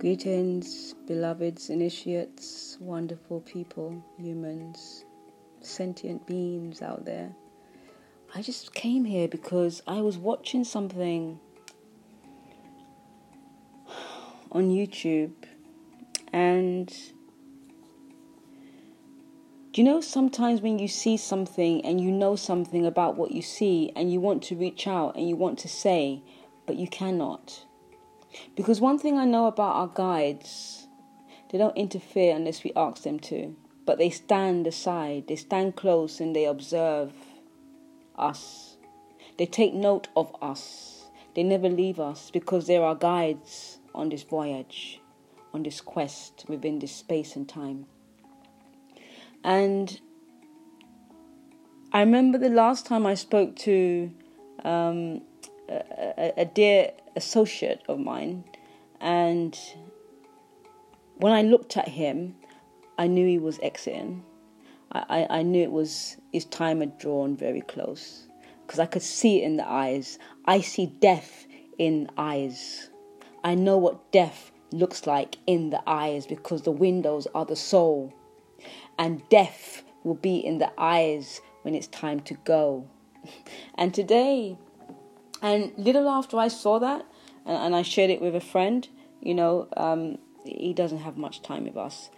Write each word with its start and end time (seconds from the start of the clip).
Greetings, 0.00 0.94
beloveds, 1.06 1.68
initiates, 1.68 2.78
wonderful 2.80 3.42
people, 3.42 4.02
humans, 4.16 5.04
sentient 5.60 6.26
beings 6.26 6.80
out 6.80 7.04
there. 7.04 7.30
I 8.34 8.40
just 8.40 8.72
came 8.72 9.04
here 9.04 9.28
because 9.28 9.82
I 9.86 10.00
was 10.00 10.16
watching 10.16 10.64
something 10.64 11.38
on 14.50 14.70
YouTube 14.70 15.34
and 16.32 16.88
do 19.72 19.82
you 19.82 19.84
know 19.84 20.00
sometimes 20.00 20.62
when 20.62 20.78
you 20.78 20.88
see 20.88 21.18
something 21.18 21.84
and 21.84 22.00
you 22.00 22.10
know 22.10 22.36
something 22.36 22.86
about 22.86 23.16
what 23.16 23.32
you 23.32 23.42
see 23.42 23.92
and 23.94 24.10
you 24.10 24.18
want 24.18 24.42
to 24.44 24.56
reach 24.56 24.86
out 24.86 25.14
and 25.16 25.28
you 25.28 25.36
want 25.36 25.58
to 25.58 25.68
say, 25.68 26.22
but 26.66 26.76
you 26.76 26.88
cannot? 26.88 27.66
Because 28.56 28.80
one 28.80 28.98
thing 28.98 29.18
I 29.18 29.24
know 29.24 29.46
about 29.46 29.76
our 29.76 29.88
guides, 29.88 30.86
they 31.50 31.58
don't 31.58 31.76
interfere 31.76 32.34
unless 32.34 32.64
we 32.64 32.72
ask 32.76 33.02
them 33.02 33.18
to. 33.20 33.56
But 33.86 33.98
they 33.98 34.10
stand 34.10 34.66
aside, 34.66 35.26
they 35.28 35.36
stand 35.36 35.76
close 35.76 36.20
and 36.20 36.34
they 36.34 36.44
observe 36.44 37.12
us. 38.16 38.76
They 39.38 39.46
take 39.46 39.74
note 39.74 40.08
of 40.16 40.34
us. 40.42 41.04
They 41.34 41.42
never 41.42 41.68
leave 41.68 41.98
us 41.98 42.30
because 42.30 42.66
they're 42.66 42.84
our 42.84 42.94
guides 42.94 43.78
on 43.94 44.08
this 44.08 44.22
voyage, 44.22 45.00
on 45.54 45.62
this 45.62 45.80
quest 45.80 46.44
within 46.48 46.78
this 46.78 46.92
space 46.92 47.36
and 47.36 47.48
time. 47.48 47.86
And 49.42 50.00
I 51.92 52.00
remember 52.00 52.38
the 52.38 52.50
last 52.50 52.86
time 52.86 53.06
I 53.06 53.14
spoke 53.14 53.56
to 53.56 54.10
um, 54.64 55.22
a, 55.68 56.32
a, 56.36 56.44
dear 56.44 56.92
associate 57.16 57.82
of 57.88 57.98
mine, 57.98 58.44
and 59.00 59.58
when 61.16 61.32
I 61.32 61.42
looked 61.42 61.76
at 61.76 61.88
him, 61.88 62.34
I 62.98 63.06
knew 63.06 63.26
he 63.26 63.38
was 63.38 63.58
exiting. 63.62 64.24
I, 64.92 65.04
I, 65.08 65.38
I 65.38 65.42
knew 65.42 65.62
it 65.62 65.72
was 65.72 66.16
his 66.32 66.44
time 66.46 66.80
had 66.80 66.98
drawn 66.98 67.36
very 67.36 67.60
close 67.62 68.26
because 68.66 68.78
I 68.78 68.86
could 68.86 69.02
see 69.02 69.42
it 69.42 69.44
in 69.44 69.56
the 69.56 69.68
eyes. 69.68 70.18
I 70.44 70.60
see 70.60 70.86
death 70.86 71.46
in 71.78 72.08
eyes. 72.16 72.90
I 73.42 73.54
know 73.54 73.78
what 73.78 74.12
death 74.12 74.52
looks 74.72 75.06
like 75.06 75.36
in 75.46 75.70
the 75.70 75.82
eyes 75.86 76.26
because 76.26 76.62
the 76.62 76.70
windows 76.70 77.26
are 77.34 77.44
the 77.44 77.56
soul, 77.56 78.14
and 78.98 79.26
death 79.28 79.82
will 80.04 80.14
be 80.14 80.36
in 80.36 80.58
the 80.58 80.70
eyes 80.78 81.40
when 81.62 81.74
it's 81.74 81.88
time 81.88 82.20
to 82.20 82.34
go. 82.44 82.86
And 83.74 83.92
today, 83.92 84.56
and 85.42 85.72
little 85.76 86.08
after 86.08 86.38
I 86.38 86.48
saw 86.48 86.78
that, 86.78 87.06
and, 87.46 87.56
and 87.56 87.76
I 87.76 87.82
shared 87.82 88.10
it 88.10 88.20
with 88.20 88.34
a 88.34 88.40
friend, 88.40 88.88
you 89.20 89.34
know, 89.34 89.68
um, 89.76 90.18
he 90.44 90.72
doesn't 90.72 90.98
have 90.98 91.16
much 91.16 91.42
time 91.42 91.64
with 91.64 91.76
us. 91.76 92.10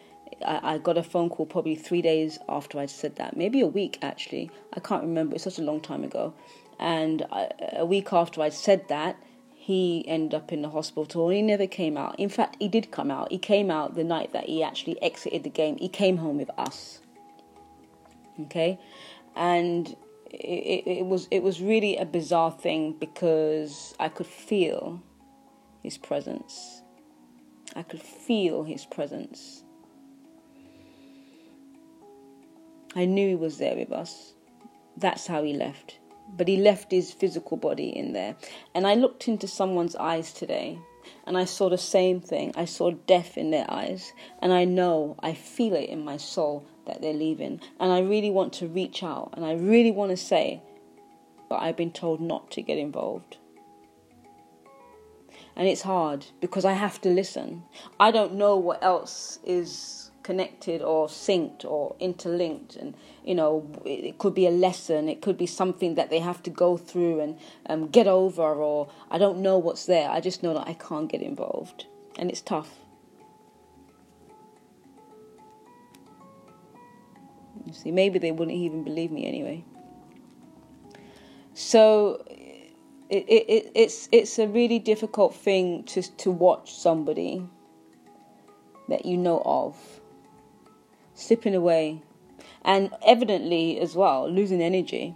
I, 0.45 0.75
I, 0.75 0.79
got 0.79 0.97
a 0.97 1.03
phone 1.03 1.29
call 1.29 1.47
probably 1.47 1.75
three 1.75 2.03
days 2.03 2.39
after 2.49 2.79
I 2.79 2.87
said 2.87 3.17
that, 3.17 3.37
maybe 3.37 3.61
a 3.61 3.67
week 3.67 3.99
actually. 4.03 4.51
I 4.73 4.81
can't 4.81 5.03
remember, 5.03 5.35
it's 5.35 5.45
such 5.45 5.59
a 5.59 5.63
long 5.63 5.81
time 5.81 6.05
ago. 6.05 6.35
And 6.79 7.27
I, 7.31 7.51
a 7.77 7.87
week 7.87 8.13
after 8.13 8.41
I 8.41 8.49
said 8.49 8.89
that, 8.89 9.17
he 9.55 10.05
ended 10.09 10.35
up 10.35 10.53
in 10.53 10.63
the 10.63 10.71
hospital 10.71 11.29
he 11.29 11.41
never 11.41 11.69
came 11.69 11.97
out. 11.97 12.19
In 12.19 12.29
fact, 12.29 12.57
he 12.59 12.67
did 12.67 12.91
come 12.91 13.13
out. 13.13 13.31
He 13.31 13.39
came 13.39 13.71
out 13.71 13.95
the 13.95 14.03
night 14.03 14.33
that 14.33 14.47
he 14.47 14.61
actually 14.61 15.01
exited 15.01 15.45
the 15.45 15.51
game. 15.51 15.77
He 15.79 15.89
came 15.89 16.17
home 16.17 16.37
with 16.37 16.51
us. 16.59 17.01
Okay? 18.41 18.81
And 19.37 19.95
it, 20.33 20.87
it, 20.87 21.07
was 21.07 21.29
it 21.31 21.43
was 21.43 21.61
really 21.61 21.97
a 21.97 22.05
bizarre 22.05 22.51
thing 22.51 22.97
because 22.99 23.95
I 24.01 24.09
could 24.09 24.27
feel 24.27 25.03
his 25.83 25.99
presence. 25.99 26.83
I 27.77 27.83
could 27.83 28.03
feel 28.03 28.65
his 28.65 28.85
presence. 28.87 29.63
I 32.95 33.05
knew 33.05 33.29
he 33.29 33.35
was 33.35 33.59
there 33.59 33.77
with 33.77 33.93
us. 33.93 34.35
That's 34.97 35.27
how 35.27 35.43
he 35.43 35.55
left. 35.55 35.99
But 36.37 36.49
he 36.49 36.57
left 36.57 36.91
his 36.91 37.13
physical 37.13 37.57
body 37.57 37.89
in 37.89 38.13
there. 38.13 38.37
And 38.75 38.87
I 38.87 38.95
looked 38.95 39.29
into 39.29 39.49
someone's 39.49 39.97
eyes 39.97 40.33
today 40.33 40.79
and 41.27 41.37
I 41.37 41.47
saw 41.47 41.69
the 41.69 41.79
same 41.79 42.21
thing. 42.21 42.53
I 42.55 42.67
saw 42.67 42.91
death 42.91 43.37
in 43.37 43.51
their 43.51 43.71
eyes. 43.71 44.13
And 44.41 44.53
I 44.53 44.65
know, 44.65 45.17
I 45.21 45.33
feel 45.33 45.75
it 45.75 45.89
in 45.89 46.05
my 46.05 46.19
soul 46.19 46.67
that 46.87 47.01
they're 47.01 47.13
leaving. 47.13 47.61
And 47.79 47.93
I 47.93 48.01
really 48.01 48.31
want 48.31 48.53
to 48.55 48.67
reach 48.67 49.03
out 49.03 49.35
and 49.35 49.45
I 49.45 49.53
really 49.55 49.91
want 49.91 50.11
to 50.11 50.17
say, 50.17 50.63
but 51.49 51.57
I've 51.57 51.77
been 51.77 51.93
told 51.93 52.21
not 52.21 52.51
to 52.53 52.63
get 52.63 52.79
involved. 52.79 53.37
And 55.55 55.69
it's 55.69 55.83
hard 55.83 56.27
because 56.41 56.65
I 56.65 56.73
have 56.73 57.01
to 57.03 57.11
listen. 57.11 57.65
I 58.01 58.11
don't 58.11 58.35
know 58.35 58.57
what 58.57 58.83
else 58.83 59.39
is 59.45 60.11
connected 60.23 60.81
or 60.83 61.09
synced 61.09 61.65
or 61.65 61.97
interlinked 61.99 62.77
and 62.77 62.95
you 63.25 63.35
know 63.35 63.69
it 63.85 64.19
could 64.19 64.35
be 64.35 64.47
a 64.47 64.51
lesson 64.51 65.09
it 65.09 65.21
could 65.21 65.37
be 65.37 65.47
something 65.47 65.97
that 65.97 66.11
they 66.11 66.21
have 66.21 66.43
to 66.43 66.51
go 66.51 66.77
through 66.77 67.21
and 67.21 67.37
um, 67.67 67.89
get 67.89 68.07
over 68.07 68.43
or 68.43 68.89
i 69.11 69.19
don't 69.19 69.39
know 69.39 69.59
what's 69.59 69.87
there 69.87 70.09
i 70.11 70.21
just 70.21 70.43
know 70.43 70.55
that 70.55 70.67
i 70.69 70.75
can't 70.75 71.11
get 71.11 71.21
involved 71.21 71.87
and 72.17 72.31
it's 72.31 72.41
tough 72.41 72.82
see, 77.73 77.91
maybe 77.91 78.19
they 78.19 78.33
wouldn't 78.33 78.57
even 78.57 78.85
believe 78.85 79.11
me 79.11 79.27
anyway. 79.27 79.65
So 81.55 82.25
it, 83.13 83.27
it, 83.29 83.73
it's 83.75 84.09
it's 84.11 84.39
a 84.39 84.49
really 84.49 84.79
difficult 84.79 85.35
thing 85.35 85.85
to 85.85 86.03
to 86.17 86.31
watch 86.31 86.73
somebody 86.73 87.47
that 88.89 89.05
you 89.05 89.19
know 89.19 89.43
of 89.45 89.77
slipping 91.15 91.55
away 91.55 92.03
and 92.65 92.91
evidently 93.07 93.79
as 93.79 93.95
well 93.95 94.31
losing 94.31 94.63
energy 94.63 95.15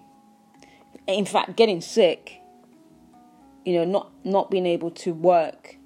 in 1.06 1.25
fact 1.25 1.56
getting 1.56 1.81
sick 1.81 2.43
you 3.65 3.72
know 3.72 3.84
not 3.84 4.12
not 4.25 4.50
being 4.50 4.66
able 4.66 4.91
to 4.91 5.15
work 5.15 5.77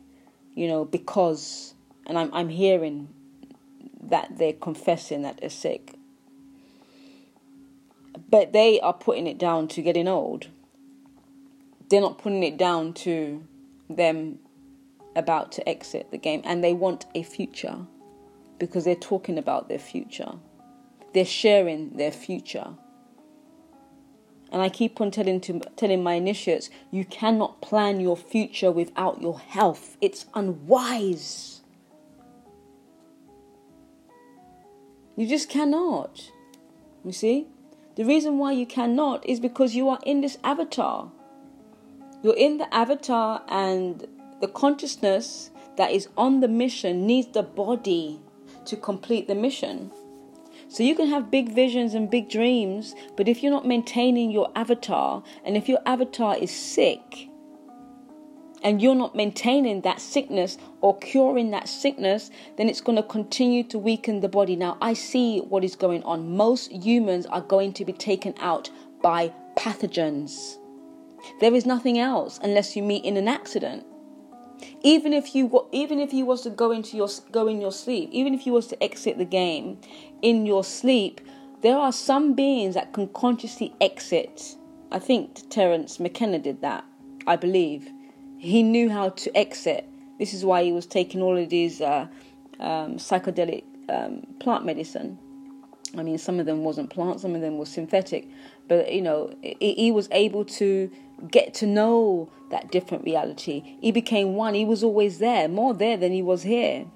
you 0.56 0.66
know 0.66 0.84
because 0.84 1.74
and 2.06 2.18
I'm 2.18 2.34
I'm 2.34 2.48
hearing 2.48 3.08
that 4.02 4.36
they're 4.36 4.52
confessing 4.52 5.22
that 5.22 5.40
they're 5.40 5.48
sick 5.48 5.94
but 8.28 8.52
they 8.52 8.80
are 8.80 8.92
putting 8.92 9.26
it 9.26 9.38
down 9.38 9.68
to 9.68 9.82
getting 9.82 10.08
old. 10.08 10.48
They're 11.88 12.00
not 12.00 12.18
putting 12.18 12.42
it 12.42 12.56
down 12.56 12.92
to 12.94 13.44
them 13.88 14.38
about 15.16 15.52
to 15.52 15.68
exit 15.68 16.10
the 16.10 16.18
game 16.18 16.40
and 16.44 16.62
they 16.62 16.72
want 16.72 17.06
a 17.14 17.22
future 17.22 17.78
because 18.58 18.84
they're 18.84 18.94
talking 18.94 19.38
about 19.38 19.68
their 19.68 19.78
future. 19.78 20.32
They're 21.12 21.24
sharing 21.24 21.96
their 21.96 22.12
future. 22.12 22.68
And 24.52 24.62
I 24.62 24.68
keep 24.68 25.00
on 25.00 25.10
telling 25.10 25.40
to 25.42 25.60
telling 25.76 26.02
my 26.02 26.14
initiates, 26.14 26.70
you 26.90 27.04
cannot 27.04 27.60
plan 27.60 28.00
your 28.00 28.16
future 28.16 28.70
without 28.70 29.22
your 29.22 29.38
health. 29.38 29.96
It's 30.00 30.26
unwise. 30.34 31.60
You 35.16 35.26
just 35.26 35.48
cannot. 35.48 36.30
You 37.04 37.12
see? 37.12 37.46
The 37.96 38.04
reason 38.04 38.38
why 38.38 38.52
you 38.52 38.66
cannot 38.66 39.26
is 39.26 39.40
because 39.40 39.74
you 39.74 39.88
are 39.88 39.98
in 40.04 40.20
this 40.20 40.38
avatar. 40.44 41.10
You're 42.22 42.36
in 42.36 42.58
the 42.58 42.72
avatar, 42.74 43.42
and 43.48 44.06
the 44.40 44.48
consciousness 44.48 45.50
that 45.76 45.90
is 45.90 46.08
on 46.16 46.40
the 46.40 46.48
mission 46.48 47.06
needs 47.06 47.28
the 47.28 47.42
body 47.42 48.20
to 48.66 48.76
complete 48.76 49.26
the 49.26 49.34
mission. 49.34 49.90
So 50.68 50.82
you 50.82 50.94
can 50.94 51.08
have 51.08 51.30
big 51.30 51.52
visions 51.52 51.94
and 51.94 52.10
big 52.10 52.28
dreams, 52.28 52.94
but 53.16 53.26
if 53.26 53.42
you're 53.42 53.50
not 53.50 53.66
maintaining 53.66 54.30
your 54.30 54.52
avatar, 54.54 55.22
and 55.44 55.56
if 55.56 55.68
your 55.68 55.80
avatar 55.84 56.36
is 56.36 56.50
sick, 56.50 57.29
and 58.62 58.82
you're 58.82 58.94
not 58.94 59.14
maintaining 59.14 59.80
that 59.82 60.00
sickness 60.00 60.58
or 60.80 60.98
curing 60.98 61.50
that 61.50 61.68
sickness, 61.68 62.30
then 62.56 62.68
it's 62.68 62.80
going 62.80 62.96
to 62.96 63.02
continue 63.02 63.62
to 63.64 63.78
weaken 63.78 64.20
the 64.20 64.28
body. 64.28 64.56
Now, 64.56 64.76
I 64.80 64.94
see 64.94 65.40
what 65.40 65.64
is 65.64 65.76
going 65.76 66.02
on. 66.02 66.36
Most 66.36 66.70
humans 66.70 67.26
are 67.26 67.40
going 67.40 67.72
to 67.74 67.84
be 67.84 67.92
taken 67.92 68.34
out 68.38 68.70
by 69.02 69.32
pathogens. 69.56 70.56
There 71.40 71.54
is 71.54 71.66
nothing 71.66 71.98
else 71.98 72.38
unless 72.42 72.76
you 72.76 72.82
meet 72.82 73.04
in 73.04 73.16
an 73.16 73.28
accident. 73.28 73.86
Even 74.82 75.14
if 75.14 75.34
you 75.34 75.66
even 75.72 75.98
if 75.98 76.12
you 76.12 76.26
was 76.26 76.42
to 76.42 76.50
go 76.50 76.70
into 76.70 76.96
your 76.96 77.08
go 77.32 77.48
in 77.48 77.62
your 77.62 77.72
sleep, 77.72 78.10
even 78.12 78.34
if 78.34 78.46
you 78.46 78.52
was 78.52 78.66
to 78.66 78.82
exit 78.82 79.16
the 79.16 79.24
game 79.24 79.78
in 80.20 80.44
your 80.44 80.64
sleep, 80.64 81.20
there 81.62 81.76
are 81.76 81.92
some 81.92 82.34
beings 82.34 82.74
that 82.74 82.92
can 82.92 83.08
consciously 83.08 83.74
exit. 83.80 84.56
I 84.92 84.98
think 84.98 85.48
Terence 85.48 85.98
McKenna 85.98 86.38
did 86.38 86.60
that, 86.60 86.84
I 87.26 87.36
believe 87.36 87.90
he 88.40 88.62
knew 88.62 88.88
how 88.88 89.10
to 89.10 89.36
exit. 89.36 89.86
This 90.18 90.32
is 90.32 90.46
why 90.46 90.64
he 90.64 90.72
was 90.72 90.86
taking 90.86 91.20
all 91.20 91.36
of 91.36 91.50
these 91.50 91.82
uh, 91.82 92.06
um, 92.58 92.96
psychedelic 92.96 93.64
um, 93.90 94.26
plant 94.40 94.64
medicine. 94.64 95.18
I 95.96 96.02
mean, 96.02 96.16
some 96.16 96.40
of 96.40 96.46
them 96.46 96.64
wasn't 96.64 96.88
plant, 96.88 97.20
some 97.20 97.34
of 97.34 97.42
them 97.42 97.58
was 97.58 97.68
synthetic, 97.68 98.28
but 98.66 98.92
you 98.92 99.02
know, 99.02 99.34
he 99.42 99.90
was 99.92 100.08
able 100.12 100.46
to 100.46 100.90
get 101.30 101.52
to 101.54 101.66
know 101.66 102.30
that 102.50 102.70
different 102.70 103.04
reality. 103.04 103.76
He 103.82 103.92
became 103.92 104.36
one. 104.36 104.54
He 104.54 104.64
was 104.64 104.82
always 104.82 105.18
there, 105.18 105.46
more 105.46 105.74
there 105.74 105.98
than 105.98 106.12
he 106.12 106.22
was 106.22 106.42
here. 106.42 106.86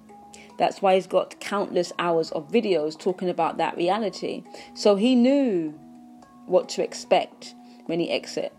That's 0.57 0.81
why 0.81 0.95
he's 0.95 1.07
got 1.07 1.41
countless 1.41 1.93
hours 1.99 2.31
of 2.31 2.51
videos 2.51 2.99
talking 2.99 3.29
about 3.29 3.59
that 3.59 3.77
reality. 3.77 4.45
So 4.73 4.97
he 4.97 5.15
knew 5.15 5.79
what 6.47 6.71
to 6.71 6.83
expect 6.83 7.55
when 7.85 8.01
he 8.01 8.11
exit. 8.11 8.55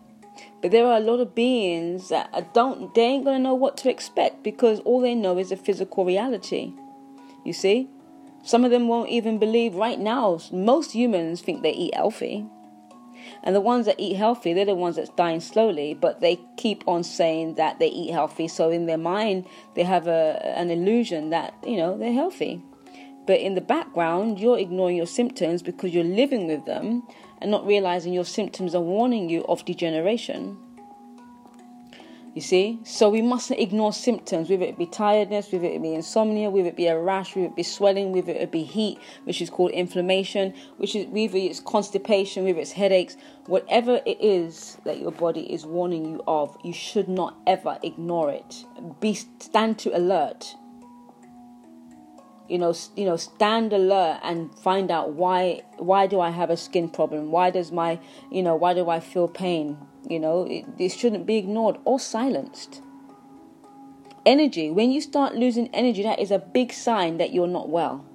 But 0.61 0.71
there 0.71 0.85
are 0.85 0.97
a 0.97 1.01
lot 1.01 1.19
of 1.19 1.35
beings 1.35 2.09
that 2.09 2.53
don't, 2.53 2.93
they 2.95 3.03
ain't 3.03 3.25
gonna 3.25 3.39
know 3.39 3.55
what 3.55 3.77
to 3.77 3.89
expect 3.89 4.43
because 4.43 4.79
all 4.81 5.01
they 5.01 5.15
know 5.15 5.37
is 5.37 5.51
a 5.51 5.57
physical 5.57 6.05
reality. 6.05 6.73
You 7.43 7.53
see? 7.53 7.89
Some 8.43 8.63
of 8.63 8.71
them 8.71 8.87
won't 8.87 9.09
even 9.09 9.39
believe 9.39 9.75
right 9.75 9.99
now. 9.99 10.39
Most 10.51 10.91
humans 10.91 11.41
think 11.41 11.63
they 11.63 11.73
eat 11.73 11.95
healthy. 11.95 12.45
And 13.43 13.55
the 13.55 13.61
ones 13.61 13.85
that 13.85 13.99
eat 13.99 14.15
healthy, 14.15 14.53
they're 14.53 14.65
the 14.65 14.75
ones 14.75 14.97
that's 14.97 15.09
dying 15.09 15.39
slowly, 15.39 15.93
but 15.93 16.21
they 16.21 16.39
keep 16.57 16.83
on 16.87 17.03
saying 17.03 17.55
that 17.55 17.79
they 17.79 17.87
eat 17.87 18.11
healthy. 18.11 18.47
So 18.47 18.69
in 18.69 18.85
their 18.85 18.97
mind, 18.97 19.45
they 19.75 19.83
have 19.83 20.07
a, 20.07 20.41
an 20.57 20.69
illusion 20.69 21.31
that, 21.31 21.55
you 21.65 21.77
know, 21.77 21.97
they're 21.97 22.13
healthy. 22.13 22.61
But 23.25 23.39
in 23.39 23.55
the 23.55 23.61
background, 23.61 24.39
you're 24.39 24.59
ignoring 24.59 24.97
your 24.97 25.07
symptoms 25.07 25.63
because 25.63 25.93
you're 25.93 26.03
living 26.03 26.47
with 26.47 26.65
them 26.65 27.03
and 27.41 27.51
not 27.51 27.65
realizing 27.65 28.13
your 28.13 28.25
symptoms 28.25 28.75
are 28.75 28.81
warning 28.81 29.29
you 29.29 29.43
of 29.45 29.65
degeneration. 29.65 30.57
You 32.35 32.41
see? 32.41 32.81
So 32.83 33.09
we 33.09 33.21
mustn't 33.21 33.61
ignore 33.61 33.93
symptoms, 33.93 34.49
whether 34.49 34.65
it 34.65 34.77
be 34.77 34.87
tiredness, 34.87 35.53
whether 35.53 35.67
it 35.67 35.81
be 35.81 35.93
insomnia, 35.93 36.49
whether 36.49 36.67
it 36.67 36.75
be 36.75 36.87
a 36.87 36.99
rash, 36.99 37.33
whether 37.33 37.47
it 37.47 37.55
be 37.55 37.63
swelling, 37.63 38.11
whether 38.11 38.33
it 38.33 38.51
be 38.51 38.63
heat, 38.63 38.99
which 39.23 39.41
is 39.41 39.49
called 39.49 39.71
inflammation, 39.71 40.53
which 40.75 40.97
is 40.97 41.07
whether 41.07 41.37
it's 41.37 41.61
constipation, 41.61 42.43
whether 42.43 42.59
it's 42.59 42.73
headaches, 42.73 43.15
whatever 43.45 44.01
it 44.05 44.17
is 44.19 44.77
that 44.83 44.99
your 44.99 45.11
body 45.11 45.51
is 45.53 45.65
warning 45.65 46.03
you 46.03 46.21
of, 46.27 46.57
you 46.61 46.73
should 46.73 47.07
not 47.07 47.37
ever 47.47 47.79
ignore 47.83 48.29
it. 48.29 48.65
Be 48.99 49.13
stand 49.13 49.79
to 49.79 49.97
alert 49.97 50.55
you 52.47 52.57
know 52.57 52.73
you 52.95 53.05
know 53.05 53.17
stand 53.17 53.73
alert 53.73 54.19
and 54.23 54.53
find 54.59 54.91
out 54.91 55.13
why 55.13 55.61
why 55.77 56.07
do 56.07 56.19
i 56.19 56.29
have 56.29 56.49
a 56.49 56.57
skin 56.57 56.89
problem? 56.89 57.31
Why 57.31 57.49
does 57.49 57.71
my 57.71 57.99
you 58.31 58.43
know 58.43 58.55
why 58.55 58.73
do 58.73 58.89
i 58.89 58.99
feel 58.99 59.27
pain? 59.27 59.77
You 60.09 60.19
know 60.19 60.43
it, 60.43 60.65
it 60.77 60.89
shouldn't 60.89 61.25
be 61.25 61.37
ignored 61.37 61.77
or 61.85 61.99
silenced. 61.99 62.81
Energy 64.25 64.69
when 64.71 64.91
you 64.91 65.01
start 65.01 65.35
losing 65.35 65.69
energy 65.73 66.03
that 66.03 66.19
is 66.19 66.31
a 66.31 66.39
big 66.39 66.73
sign 66.73 67.17
that 67.17 67.33
you're 67.33 67.47
not 67.47 67.69
well. 67.69 68.05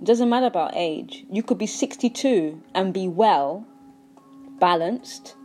It 0.00 0.06
doesn't 0.06 0.28
matter 0.28 0.46
about 0.46 0.72
age. 0.74 1.24
You 1.30 1.44
could 1.44 1.58
be 1.58 1.66
62 1.66 2.60
and 2.74 2.92
be 2.92 3.06
well 3.06 3.66
balanced 4.58 5.36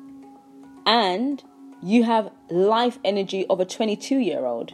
and 0.86 1.44
you 1.82 2.04
have 2.04 2.32
life 2.50 2.98
energy 3.04 3.46
of 3.48 3.60
a 3.60 3.66
22 3.66 4.18
year 4.18 4.46
old 4.46 4.74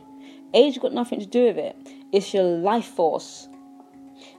age 0.54 0.80
got 0.80 0.94
nothing 0.94 1.20
to 1.20 1.26
do 1.26 1.46
with 1.46 1.58
it 1.58 1.76
it's 2.14 2.34
your 2.34 2.44
life 2.44 2.86
force. 2.86 3.50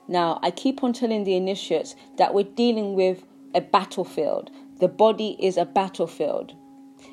Now, 0.08 0.38
I 0.42 0.50
keep 0.50 0.82
on 0.82 0.92
telling 0.92 1.24
the 1.24 1.34
initiates 1.34 1.96
that 2.16 2.32
we're 2.32 2.44
dealing 2.44 2.94
with 2.94 3.24
a 3.54 3.60
battlefield. 3.60 4.50
The 4.80 4.88
body 4.88 5.36
is 5.40 5.56
a 5.56 5.64
battlefield. 5.64 6.54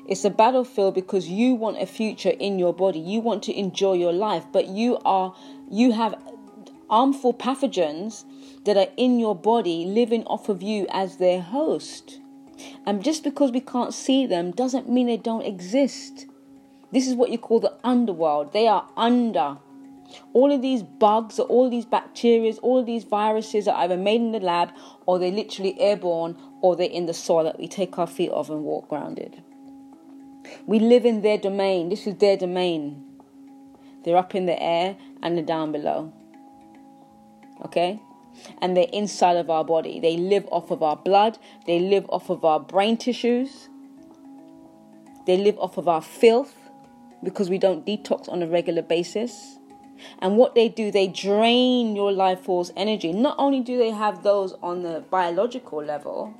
It's 0.08 0.24
a 0.24 0.30
battlefield 0.30 0.94
because 0.94 1.28
you 1.28 1.54
want 1.54 1.82
a 1.82 1.86
future 1.86 2.30
in 2.30 2.58
your 2.58 2.72
body. 2.72 2.98
You 2.98 3.20
want 3.20 3.42
to 3.44 3.58
enjoy 3.58 3.94
your 3.94 4.12
life, 4.12 4.44
but 4.52 4.68
you 4.68 4.98
are 5.04 5.34
you 5.70 5.92
have 5.92 6.14
harmful 6.88 7.34
pathogens 7.34 8.24
that 8.64 8.76
are 8.76 8.88
in 8.96 9.18
your 9.18 9.34
body 9.34 9.84
living 9.84 10.24
off 10.24 10.48
of 10.48 10.62
you 10.62 10.86
as 10.90 11.16
their 11.16 11.40
host. 11.40 12.20
And 12.86 13.02
just 13.02 13.24
because 13.24 13.50
we 13.50 13.60
can't 13.60 13.94
see 13.94 14.26
them 14.26 14.50
doesn't 14.50 14.88
mean 14.88 15.06
they 15.06 15.16
don't 15.16 15.42
exist. 15.42 16.26
This 16.92 17.08
is 17.08 17.14
what 17.14 17.30
you 17.30 17.38
call 17.38 17.60
the 17.60 17.74
underworld. 17.82 18.52
They 18.52 18.68
are 18.68 18.88
under 18.96 19.58
all 20.32 20.52
of 20.52 20.62
these 20.62 20.82
bugs, 20.82 21.38
or 21.38 21.46
all 21.46 21.70
these 21.70 21.84
bacteria, 21.84 22.52
all 22.62 22.78
of 22.78 22.86
these 22.86 23.04
viruses 23.04 23.68
are 23.68 23.76
either 23.82 23.96
made 23.96 24.20
in 24.20 24.32
the 24.32 24.40
lab 24.40 24.70
or 25.06 25.18
they're 25.18 25.30
literally 25.30 25.78
airborne 25.80 26.36
or 26.60 26.76
they're 26.76 26.88
in 26.88 27.06
the 27.06 27.14
soil 27.14 27.44
that 27.44 27.58
we 27.58 27.68
take 27.68 27.98
our 27.98 28.06
feet 28.06 28.30
off 28.30 28.50
and 28.50 28.62
walk 28.62 28.88
grounded. 28.88 29.42
We 30.66 30.78
live 30.78 31.04
in 31.04 31.22
their 31.22 31.38
domain. 31.38 31.88
This 31.88 32.06
is 32.06 32.16
their 32.16 32.36
domain. 32.36 33.04
They're 34.04 34.16
up 34.16 34.34
in 34.34 34.46
the 34.46 34.60
air 34.60 34.96
and 35.22 35.36
they're 35.36 35.44
down 35.44 35.72
below. 35.72 36.12
Okay? 37.64 38.00
And 38.60 38.76
they're 38.76 38.88
inside 38.92 39.36
of 39.36 39.50
our 39.50 39.64
body. 39.64 40.00
They 40.00 40.16
live 40.16 40.48
off 40.50 40.70
of 40.70 40.82
our 40.82 40.96
blood, 40.96 41.38
they 41.66 41.78
live 41.78 42.06
off 42.08 42.30
of 42.30 42.44
our 42.44 42.58
brain 42.58 42.96
tissues, 42.96 43.68
they 45.26 45.36
live 45.36 45.58
off 45.58 45.76
of 45.76 45.86
our 45.86 46.02
filth 46.02 46.54
because 47.22 47.48
we 47.48 47.58
don't 47.58 47.86
detox 47.86 48.28
on 48.28 48.42
a 48.42 48.46
regular 48.46 48.82
basis. 48.82 49.58
And 50.18 50.36
what 50.36 50.54
they 50.54 50.68
do, 50.68 50.90
they 50.90 51.08
drain 51.08 51.96
your 51.96 52.12
life 52.12 52.40
force 52.40 52.70
energy. 52.76 53.12
Not 53.12 53.36
only 53.38 53.60
do 53.60 53.78
they 53.78 53.90
have 53.90 54.22
those 54.22 54.54
on 54.62 54.82
the 54.82 55.04
biological 55.10 55.82
level, 55.82 56.34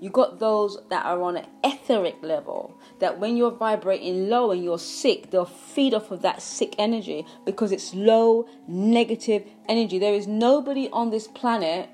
you 0.00 0.10
got 0.10 0.38
those 0.38 0.78
that 0.90 1.04
are 1.04 1.22
on 1.22 1.36
an 1.36 1.46
etheric 1.62 2.16
level. 2.22 2.76
That 2.98 3.18
when 3.18 3.36
you're 3.36 3.52
vibrating 3.52 4.28
low 4.28 4.50
and 4.50 4.62
you're 4.62 4.78
sick, 4.78 5.30
they'll 5.30 5.44
feed 5.44 5.94
off 5.94 6.10
of 6.10 6.22
that 6.22 6.42
sick 6.42 6.74
energy 6.78 7.26
because 7.44 7.72
it's 7.72 7.94
low 7.94 8.48
negative 8.66 9.44
energy. 9.68 9.98
There 9.98 10.14
is 10.14 10.26
nobody 10.26 10.88
on 10.92 11.10
this 11.10 11.28
planet 11.28 11.88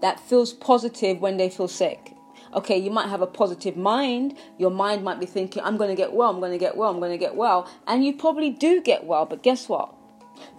that 0.00 0.20
feels 0.20 0.52
positive 0.52 1.20
when 1.20 1.36
they 1.36 1.50
feel 1.50 1.68
sick. 1.68 2.14
Okay, 2.52 2.76
you 2.76 2.90
might 2.90 3.08
have 3.08 3.22
a 3.22 3.26
positive 3.26 3.76
mind. 3.76 4.36
Your 4.58 4.70
mind 4.70 5.04
might 5.04 5.20
be 5.20 5.26
thinking, 5.26 5.62
I'm 5.62 5.76
going 5.76 5.90
to 5.90 5.96
get 5.96 6.12
well, 6.12 6.30
I'm 6.30 6.40
going 6.40 6.52
to 6.52 6.58
get 6.58 6.76
well, 6.76 6.90
I'm 6.90 6.98
going 6.98 7.12
to 7.12 7.18
get 7.18 7.36
well. 7.36 7.70
And 7.86 8.04
you 8.04 8.12
probably 8.12 8.50
do 8.50 8.80
get 8.82 9.04
well, 9.04 9.24
but 9.24 9.42
guess 9.42 9.68
what? 9.68 9.94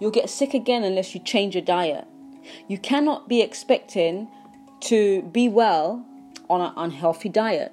You'll 0.00 0.10
get 0.10 0.30
sick 0.30 0.54
again 0.54 0.84
unless 0.84 1.14
you 1.14 1.20
change 1.20 1.54
your 1.54 1.64
diet. 1.64 2.06
You 2.68 2.78
cannot 2.78 3.28
be 3.28 3.40
expecting 3.40 4.28
to 4.82 5.22
be 5.22 5.48
well 5.48 6.04
on 6.48 6.60
an 6.60 6.72
unhealthy 6.76 7.28
diet. 7.28 7.72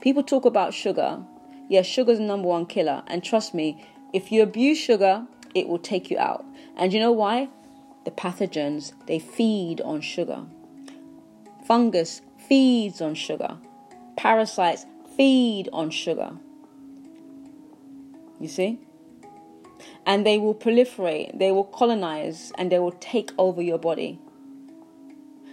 People 0.00 0.22
talk 0.22 0.44
about 0.44 0.74
sugar. 0.74 1.22
Yes, 1.68 1.86
sugar's 1.86 2.18
the 2.18 2.24
number 2.24 2.48
one 2.48 2.66
killer. 2.66 3.02
And 3.06 3.22
trust 3.24 3.54
me, 3.54 3.84
if 4.12 4.30
you 4.30 4.42
abuse 4.42 4.78
sugar, 4.78 5.26
it 5.54 5.68
will 5.68 5.78
take 5.78 6.10
you 6.10 6.18
out. 6.18 6.44
And 6.76 6.92
you 6.92 7.00
know 7.00 7.12
why? 7.12 7.48
The 8.04 8.10
pathogens, 8.10 8.92
they 9.06 9.18
feed 9.18 9.80
on 9.80 10.00
sugar. 10.00 10.44
Fungus 11.66 12.20
feeds 12.52 13.00
on 13.00 13.14
sugar. 13.14 13.56
Parasites 14.14 14.84
feed 15.16 15.70
on 15.72 15.88
sugar. 15.88 16.32
You 18.38 18.48
see? 18.48 18.78
And 20.04 20.26
they 20.26 20.36
will 20.36 20.54
proliferate, 20.54 21.38
they 21.38 21.50
will 21.50 21.64
colonize, 21.64 22.52
and 22.58 22.70
they 22.70 22.78
will 22.78 22.92
take 22.92 23.30
over 23.38 23.62
your 23.62 23.78
body. 23.78 24.20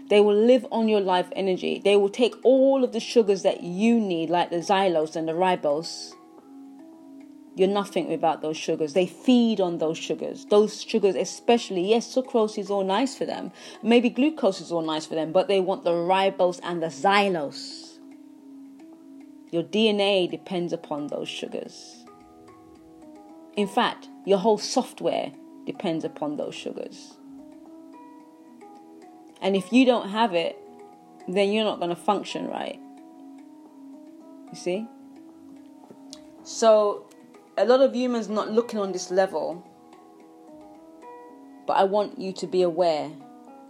They 0.10 0.20
will 0.20 0.36
live 0.36 0.66
on 0.74 0.90
your 0.90 1.00
life 1.00 1.30
energy. 1.38 1.80
They 1.82 1.96
will 1.96 2.10
take 2.10 2.36
all 2.44 2.84
of 2.84 2.92
the 2.92 3.00
sugars 3.00 3.44
that 3.44 3.64
you 3.64 3.98
need, 3.98 4.30
like 4.30 4.50
the 4.50 4.58
xylose 4.58 5.16
and 5.16 5.26
the 5.26 5.32
ribose, 5.32 6.12
you're 7.60 7.68
nothing 7.68 8.08
without 8.08 8.42
those 8.42 8.56
sugars. 8.56 8.94
They 8.94 9.06
feed 9.06 9.60
on 9.60 9.80
those 9.80 9.98
sugars. 9.98 10.46
Those 10.46 10.82
sugars, 10.82 11.16
especially, 11.16 11.90
yes, 11.90 12.16
sucrose 12.16 12.58
is 12.58 12.72
all 12.72 12.86
nice 12.86 13.18
for 13.18 13.26
them. 13.26 13.52
Maybe 13.84 14.10
glucose 14.10 14.62
is 14.62 14.72
all 14.72 14.82
nice 14.82 15.06
for 15.06 15.16
them, 15.16 15.34
but 15.34 15.50
they 15.50 15.60
want 15.60 15.84
the 15.84 15.92
ribose 15.92 16.62
and 16.64 16.82
the 16.82 16.88
xylose. 16.88 17.98
Your 19.52 19.64
DNA 19.64 20.32
depends 20.32 20.72
upon 20.72 21.08
those 21.08 21.28
sugars. 21.28 22.06
In 23.58 23.68
fact, 23.68 24.08
your 24.26 24.38
whole 24.38 24.58
software 24.58 25.34
depends 25.66 26.06
upon 26.06 26.38
those 26.38 26.56
sugars. 26.56 27.18
And 29.42 29.58
if 29.58 29.74
you 29.74 29.86
don't 29.86 30.10
have 30.10 30.34
it, 30.34 30.58
then 31.28 31.52
you're 31.52 31.66
not 31.66 31.80
going 31.80 31.90
to 31.90 31.96
function 31.96 32.48
right. 32.48 32.80
You 34.50 34.58
see? 34.58 34.88
So 36.44 37.09
a 37.60 37.66
lot 37.66 37.82
of 37.82 37.94
humans 37.94 38.30
not 38.30 38.50
looking 38.50 38.80
on 38.80 38.94
this 38.94 39.12
level. 39.12 39.64
But 41.68 41.74
I 41.74 41.84
want 41.84 42.18
you 42.18 42.32
to 42.34 42.48
be 42.48 42.62
aware 42.62 43.12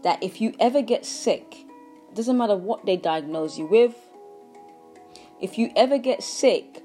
that 0.04 0.22
if 0.24 0.40
you 0.40 0.54
ever 0.60 0.84
get 0.84 1.06
sick, 1.06 1.66
it 2.08 2.16
doesn't 2.16 2.38
matter 2.38 2.56
what 2.56 2.86
they 2.86 2.96
diagnose 2.96 3.58
you 3.58 3.66
with, 3.66 3.96
if 5.42 5.58
you 5.58 5.72
ever 5.76 5.98
get 5.98 6.22
sick, 6.22 6.84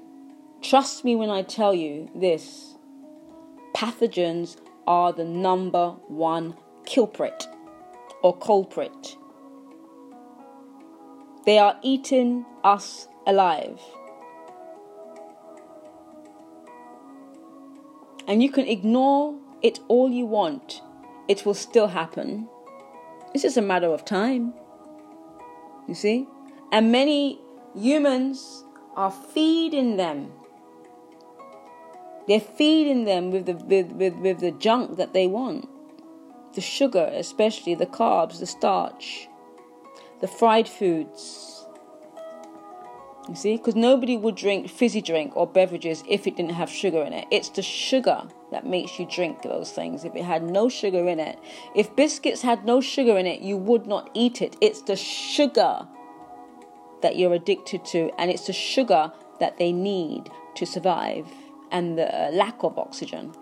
trust 0.61 1.05
me 1.05 1.15
when 1.15 1.29
I 1.29 1.43
tell 1.43 1.73
you 1.73 2.09
this 2.15 2.75
pathogens 3.75 4.57
are 4.87 5.13
the 5.13 5.25
number 5.25 5.91
one 6.07 6.55
culprit 6.91 7.47
or 8.23 8.35
culprit. 8.37 9.15
They 11.45 11.59
are 11.59 11.77
eating 11.83 12.45
us 12.63 13.07
alive. 13.27 13.79
And 18.27 18.41
you 18.41 18.49
can 18.49 18.67
ignore 18.67 19.35
it 19.61 19.79
all 19.87 20.09
you 20.09 20.25
want, 20.25 20.81
it 21.27 21.45
will 21.45 21.53
still 21.53 21.87
happen. 21.87 22.47
It's 23.33 23.43
just 23.43 23.57
a 23.57 23.61
matter 23.61 23.87
of 23.87 24.05
time. 24.05 24.53
You 25.87 25.95
see? 25.95 26.27
And 26.71 26.91
many 26.91 27.39
humans 27.75 28.63
are 28.95 29.11
feeding 29.11 29.97
them. 29.97 30.31
They're 32.27 32.39
feeding 32.39 33.05
them 33.05 33.31
with 33.31 33.45
the 33.45 33.53
with, 33.53 33.91
with, 33.91 34.15
with 34.15 34.39
the 34.39 34.51
junk 34.51 34.97
that 34.97 35.13
they 35.13 35.27
want. 35.27 35.69
The 36.53 36.61
sugar, 36.61 37.09
especially 37.13 37.75
the 37.75 37.85
carbs, 37.85 38.39
the 38.39 38.45
starch, 38.45 39.27
the 40.21 40.27
fried 40.27 40.67
foods 40.67 41.54
you 43.27 43.35
see, 43.35 43.57
because 43.57 43.75
nobody 43.75 44.17
would 44.17 44.35
drink 44.35 44.69
fizzy 44.69 45.01
drink 45.01 45.35
or 45.35 45.47
beverages 45.47 46.03
if 46.07 46.27
it 46.27 46.35
didn't 46.35 46.53
have 46.53 46.69
sugar 46.69 47.01
in 47.01 47.11
it. 47.11 47.25
It's 47.31 47.49
the 47.49 47.63
sugar 47.63 48.23
that 48.51 48.67
makes 48.67 48.99
you 48.99 49.07
drink 49.09 49.41
those 49.41 49.71
things. 49.71 50.03
If 50.03 50.15
it 50.15 50.23
had 50.23 50.43
no 50.43 50.69
sugar 50.69 51.07
in 51.07 51.19
it, 51.19 51.39
if 51.75 51.95
biscuits 51.95 52.43
had 52.43 52.65
no 52.65 52.81
sugar 52.81 53.17
in 53.17 53.25
it, 53.25 53.41
you 53.41 53.57
would 53.57 53.87
not 53.87 54.11
eat 54.13 54.41
it. 54.41 54.55
It's 54.61 54.81
the 54.83 54.95
sugar 54.95 55.87
that 57.01 57.15
you're 57.15 57.33
addicted 57.33 57.83
to, 57.85 58.11
and 58.19 58.29
it's 58.29 58.47
the 58.47 58.53
sugar 58.53 59.11
that 59.39 59.57
they 59.57 59.71
need 59.71 60.29
to 60.55 60.65
survive, 60.65 61.27
and 61.71 61.97
the 61.97 62.07
uh, 62.07 62.31
lack 62.31 62.63
of 62.63 62.77
oxygen. 62.77 63.33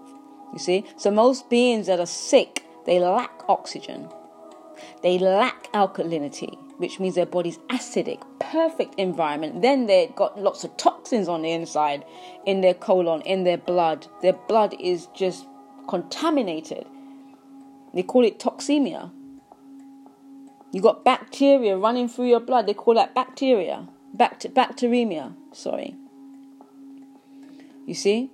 You 0.54 0.60
see, 0.60 0.86
so 0.98 1.12
most 1.12 1.50
beings 1.50 1.88
that 1.88 2.00
are 2.00 2.06
sick, 2.06 2.66
they 2.86 3.00
lack 3.00 3.44
oxygen, 3.48 4.10
they 5.02 5.20
lack 5.20 5.72
alkalinity 5.74 6.58
which 6.84 7.00
means 7.00 7.16
their 7.16 7.25
body's 7.25 7.60
acidic, 7.70 8.22
perfect 8.42 8.94
environment. 8.96 9.62
Then 9.62 9.86
they've 9.86 10.13
got 10.13 10.38
lots 10.38 10.66
of 10.66 10.75
toxins 10.75 11.30
on 11.30 11.42
the 11.42 11.52
inside, 11.52 12.04
in 12.46 12.60
their 12.60 12.74
colon, 12.74 13.22
in 13.22 13.46
their 13.46 13.58
blood. 13.58 14.08
Their 14.22 14.34
blood 14.34 14.75
is 14.82 15.08
just 15.16 15.48
contaminated. 15.88 16.86
They 17.94 18.04
call 18.04 18.25
it 18.25 18.38
toxemia. 18.38 19.12
You 20.74 20.82
got 20.82 21.06
bacteria 21.06 21.78
running 21.78 22.10
through 22.10 22.28
your 22.28 22.42
blood. 22.42 22.68
They 22.68 22.74
call 22.74 22.96
that 22.96 23.16
bacteria. 23.16 23.88
Bact- 24.13 24.54
bacteremia, 24.54 25.34
sorry. 25.54 25.96
You 27.86 27.94
see? 27.94 28.30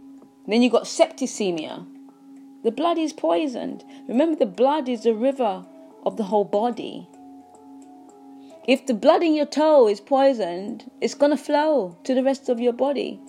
Then 0.47 0.63
you 0.63 0.71
got 0.71 0.85
septicemia. 0.85 1.85
The 2.63 2.71
blood 2.71 2.97
is 2.97 3.13
poisoned. 3.13 3.83
Remember, 4.07 4.35
the 4.35 4.47
blood 4.47 4.89
is 4.89 5.03
the 5.03 5.13
river 5.13 5.67
of 6.03 6.17
the 6.17 6.23
whole 6.23 6.45
body. 6.45 7.08
If 8.69 8.85
the 8.85 8.93
blood 8.93 9.23
in 9.23 9.33
your 9.33 9.47
toe 9.47 9.87
is 9.87 9.99
poisoned, 9.99 10.91
it's 11.01 11.15
going 11.15 11.31
to 11.31 11.43
flow 11.43 11.97
to 12.03 12.13
the 12.13 12.21
rest 12.21 12.49
of 12.49 12.59
your 12.59 12.71
body. 12.71 13.19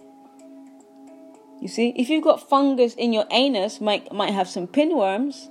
You 1.62 1.68
see, 1.68 1.94
if 1.96 2.10
you've 2.10 2.22
got 2.22 2.46
fungus 2.46 2.92
in 2.92 3.14
your 3.14 3.24
anus, 3.30 3.80
might 3.80 4.12
might 4.12 4.34
have 4.34 4.50
some 4.50 4.66
pinworms. 4.66 5.48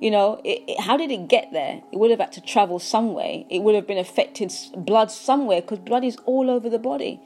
You 0.00 0.12
know, 0.12 0.40
it, 0.44 0.62
it, 0.68 0.80
how 0.80 0.96
did 0.96 1.10
it 1.10 1.26
get 1.26 1.52
there? 1.52 1.82
It 1.90 1.98
would 1.98 2.12
have 2.12 2.20
had 2.20 2.30
to 2.34 2.40
travel 2.42 2.78
some 2.78 3.12
way. 3.12 3.44
It 3.50 3.64
would 3.64 3.74
have 3.74 3.88
been 3.88 3.98
affected 3.98 4.52
blood 4.76 5.10
somewhere 5.10 5.62
because 5.62 5.80
blood 5.80 6.04
is 6.04 6.16
all 6.26 6.48
over 6.48 6.70
the 6.70 6.78
body. 6.78 7.20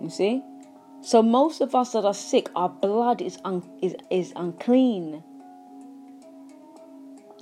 You 0.00 0.10
see, 0.10 0.44
so 1.00 1.20
most 1.20 1.60
of 1.60 1.74
us 1.74 1.94
that 1.94 2.04
are 2.04 2.14
sick, 2.14 2.48
our 2.54 2.68
blood 2.68 3.20
is 3.20 3.38
un, 3.44 3.64
is 3.82 3.96
is 4.08 4.32
unclean. 4.36 5.24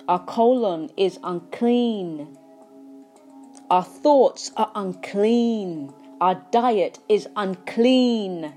Our 0.09 0.25
colon 0.25 0.88
is 0.97 1.18
unclean. 1.23 2.38
Our 3.68 3.82
thoughts 3.82 4.52
are 4.56 4.70
unclean. 4.76 5.92
Our 6.20 6.40
diet 6.52 7.00
is 7.08 7.28
unclean. 7.35 8.52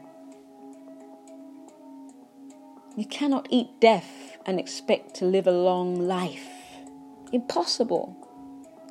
You 2.96 3.06
cannot 3.06 3.48
eat 3.50 3.70
death 3.80 4.38
and 4.46 4.60
expect 4.60 5.16
to 5.16 5.26
live 5.26 5.48
a 5.48 5.52
long 5.52 6.00
life. 6.00 6.48
Impossible. 7.32 8.16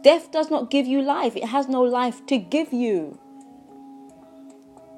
Death 0.03 0.33
does 0.33 0.51
not 0.51 0.71
give 0.71 0.87
you 0.87 1.03
life, 1.03 1.37
it 1.37 1.45
has 1.45 1.69
no 1.69 1.83
life 1.83 2.27
to 2.27 2.39
give 2.39 2.73
you. 2.73 3.19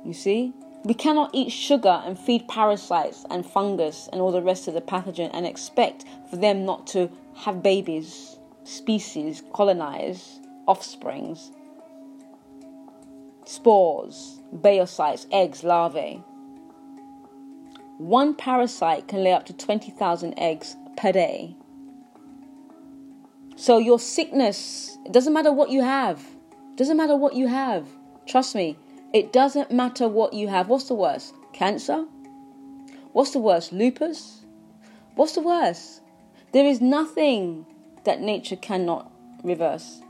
You 0.04 0.14
see? 0.14 0.54
We 0.84 0.94
cannot 0.94 1.30
eat 1.34 1.52
sugar 1.52 2.02
and 2.06 2.18
feed 2.18 2.48
parasites 2.48 3.26
and 3.28 3.44
fungus 3.44 4.08
and 4.10 4.22
all 4.22 4.32
the 4.32 4.40
rest 4.40 4.68
of 4.68 4.72
the 4.72 4.80
pathogen 4.80 5.28
and 5.34 5.46
expect 5.46 6.06
for 6.30 6.36
them 6.36 6.64
not 6.64 6.86
to 6.88 7.10
have 7.34 7.62
babies, 7.62 8.38
species, 8.64 9.42
colonize 9.52 10.40
offsprings, 10.66 11.52
spores, 13.44 14.40
baeocytes, 14.54 15.26
eggs, 15.32 15.64
larvae. 15.64 16.22
One 17.98 18.34
parasite 18.34 19.08
can 19.08 19.22
lay 19.22 19.32
up 19.32 19.46
to 19.46 19.52
20,000 19.52 20.34
eggs 20.38 20.76
per 20.96 21.12
day. 21.12 21.54
So 23.56 23.78
your 23.78 23.98
sickness, 23.98 24.96
it 25.04 25.12
doesn't 25.12 25.34
matter 25.34 25.52
what 25.52 25.70
you 25.70 25.82
have. 25.82 26.20
It 26.72 26.76
doesn't 26.76 26.96
matter 26.96 27.16
what 27.16 27.34
you 27.34 27.46
have. 27.46 27.86
Trust 28.26 28.54
me, 28.54 28.78
it 29.12 29.32
doesn't 29.32 29.70
matter 29.70 30.08
what 30.08 30.32
you 30.32 30.48
have. 30.48 30.68
What's 30.68 30.84
the 30.84 30.94
worst? 30.94 31.34
Cancer? 31.52 32.06
What's 33.12 33.32
the 33.32 33.38
worst? 33.38 33.72
Lupus? 33.72 34.42
What's 35.16 35.32
the 35.32 35.42
worst? 35.42 36.00
There 36.52 36.64
is 36.64 36.80
nothing 36.80 37.66
that 38.04 38.20
nature 38.20 38.56
cannot 38.56 39.10
reverse. 39.42 40.00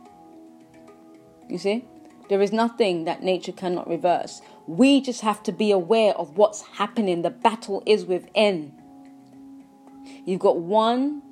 You 1.51 1.59
see? 1.59 1.85
There 2.29 2.41
is 2.41 2.53
nothing 2.53 3.05
that 3.05 3.25
nature 3.25 3.51
cannot 3.53 3.89
reverse. 3.89 4.41
We 4.69 5.01
just 5.01 5.23
have 5.23 5.43
to 5.43 5.53
be 5.53 5.73
aware 5.73 6.15
of 6.15 6.37
what's 6.37 6.63
happening. 6.63 7.23
The 7.23 7.31
battle 7.31 7.83
is 7.87 8.05
within. 8.05 8.73
You've 10.25 10.41
got 10.41 10.59
one 10.59 11.23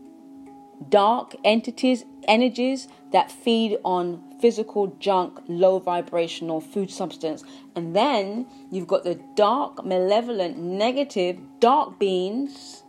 dark 0.88 1.36
entities, 1.44 2.04
energies 2.26 2.88
that 3.12 3.30
feed 3.30 3.78
on 3.84 4.24
physical 4.40 4.88
junk, 4.98 5.38
low 5.46 5.78
vibrational 5.78 6.60
food 6.60 6.90
substance. 6.90 7.44
And 7.76 7.94
then 7.94 8.46
you've 8.70 8.88
got 8.88 9.04
the 9.04 9.20
dark, 9.36 9.84
malevolent, 9.84 10.58
negative, 10.58 11.38
dark 11.60 11.98
beings 12.00 12.82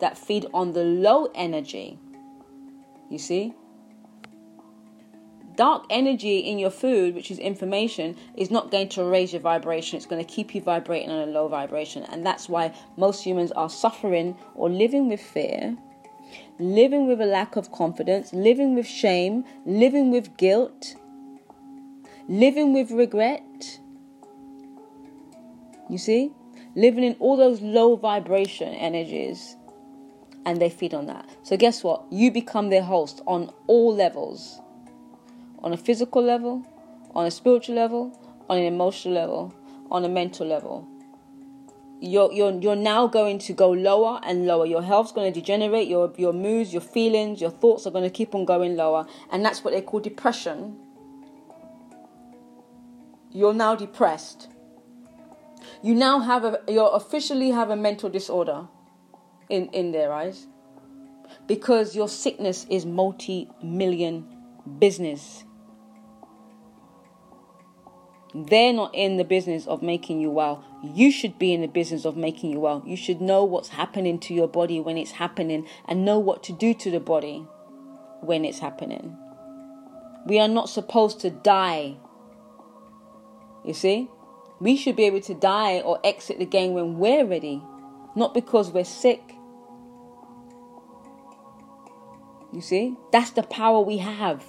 that 0.00 0.18
feed 0.18 0.46
on 0.52 0.72
the 0.72 0.82
low 0.82 1.28
energy. 1.36 1.98
You 3.10 3.18
see? 3.18 3.54
Dark 5.58 5.84
energy 5.90 6.38
in 6.38 6.56
your 6.56 6.70
food, 6.70 7.16
which 7.16 7.32
is 7.32 7.38
information, 7.40 8.16
is 8.36 8.48
not 8.48 8.70
going 8.70 8.88
to 8.88 9.02
raise 9.02 9.32
your 9.32 9.42
vibration. 9.42 9.96
It's 9.96 10.06
going 10.06 10.24
to 10.24 10.32
keep 10.32 10.54
you 10.54 10.60
vibrating 10.60 11.10
on 11.10 11.28
a 11.28 11.30
low 11.30 11.48
vibration. 11.48 12.04
And 12.04 12.24
that's 12.24 12.48
why 12.48 12.72
most 12.96 13.24
humans 13.24 13.50
are 13.52 13.68
suffering 13.68 14.36
or 14.54 14.70
living 14.70 15.08
with 15.08 15.20
fear, 15.20 15.76
living 16.60 17.08
with 17.08 17.20
a 17.20 17.26
lack 17.26 17.56
of 17.56 17.72
confidence, 17.72 18.32
living 18.32 18.76
with 18.76 18.86
shame, 18.86 19.44
living 19.66 20.12
with 20.12 20.36
guilt, 20.36 20.94
living 22.28 22.72
with 22.72 22.92
regret. 22.92 23.80
You 25.90 25.98
see? 25.98 26.30
Living 26.76 27.02
in 27.02 27.16
all 27.18 27.36
those 27.36 27.60
low 27.60 27.96
vibration 27.96 28.72
energies. 28.74 29.56
And 30.46 30.62
they 30.62 30.70
feed 30.70 30.94
on 30.94 31.06
that. 31.06 31.28
So, 31.42 31.56
guess 31.56 31.82
what? 31.82 32.04
You 32.10 32.30
become 32.30 32.70
their 32.70 32.84
host 32.84 33.20
on 33.26 33.50
all 33.66 33.92
levels 33.92 34.60
on 35.62 35.72
a 35.72 35.76
physical 35.76 36.22
level, 36.22 36.66
on 37.14 37.26
a 37.26 37.30
spiritual 37.30 37.74
level, 37.74 38.18
on 38.48 38.58
an 38.58 38.64
emotional 38.64 39.14
level, 39.14 39.54
on 39.90 40.04
a 40.04 40.08
mental 40.08 40.46
level. 40.46 40.86
You're, 42.00 42.32
you're, 42.32 42.52
you're 42.60 42.76
now 42.76 43.08
going 43.08 43.40
to 43.40 43.52
go 43.52 43.70
lower 43.70 44.20
and 44.22 44.46
lower. 44.46 44.66
Your 44.66 44.82
health's 44.82 45.10
going 45.10 45.32
to 45.32 45.40
degenerate, 45.40 45.88
your, 45.88 46.12
your 46.16 46.32
moods, 46.32 46.72
your 46.72 46.82
feelings, 46.82 47.40
your 47.40 47.50
thoughts 47.50 47.86
are 47.86 47.90
going 47.90 48.04
to 48.04 48.10
keep 48.10 48.34
on 48.34 48.44
going 48.44 48.76
lower. 48.76 49.06
And 49.32 49.44
that's 49.44 49.64
what 49.64 49.74
they 49.74 49.80
call 49.80 50.00
depression. 50.00 50.76
You're 53.32 53.54
now 53.54 53.74
depressed. 53.74 54.48
You 55.82 55.94
now 55.94 56.20
have 56.20 56.44
a, 56.44 56.60
you 56.68 56.84
officially 56.84 57.50
have 57.50 57.70
a 57.70 57.76
mental 57.76 58.08
disorder 58.08 58.68
in, 59.48 59.66
in 59.68 59.92
their 59.92 60.12
eyes 60.12 60.46
because 61.46 61.96
your 61.96 62.08
sickness 62.08 62.66
is 62.70 62.86
multi 62.86 63.48
million 63.62 64.26
business. 64.78 65.44
They're 68.34 68.74
not 68.74 68.94
in 68.94 69.16
the 69.16 69.24
business 69.24 69.66
of 69.66 69.82
making 69.82 70.20
you 70.20 70.30
well. 70.30 70.62
You 70.82 71.10
should 71.10 71.38
be 71.38 71.54
in 71.54 71.62
the 71.62 71.68
business 71.68 72.04
of 72.04 72.16
making 72.16 72.52
you 72.52 72.60
well. 72.60 72.82
You 72.86 72.96
should 72.96 73.20
know 73.20 73.42
what's 73.44 73.70
happening 73.70 74.18
to 74.20 74.34
your 74.34 74.48
body 74.48 74.80
when 74.80 74.98
it's 74.98 75.12
happening 75.12 75.66
and 75.86 76.04
know 76.04 76.18
what 76.18 76.42
to 76.44 76.52
do 76.52 76.74
to 76.74 76.90
the 76.90 77.00
body 77.00 77.46
when 78.20 78.44
it's 78.44 78.58
happening. 78.58 79.16
We 80.26 80.38
are 80.38 80.48
not 80.48 80.68
supposed 80.68 81.20
to 81.20 81.30
die. 81.30 81.96
You 83.64 83.72
see? 83.72 84.10
We 84.60 84.76
should 84.76 84.96
be 84.96 85.04
able 85.04 85.22
to 85.22 85.34
die 85.34 85.80
or 85.80 86.00
exit 86.04 86.38
the 86.38 86.44
game 86.44 86.74
when 86.74 86.98
we're 86.98 87.24
ready, 87.24 87.62
not 88.14 88.34
because 88.34 88.70
we're 88.70 88.84
sick. 88.84 89.22
You 92.52 92.60
see? 92.60 92.96
That's 93.10 93.30
the 93.30 93.42
power 93.42 93.80
we 93.80 93.98
have. 93.98 94.44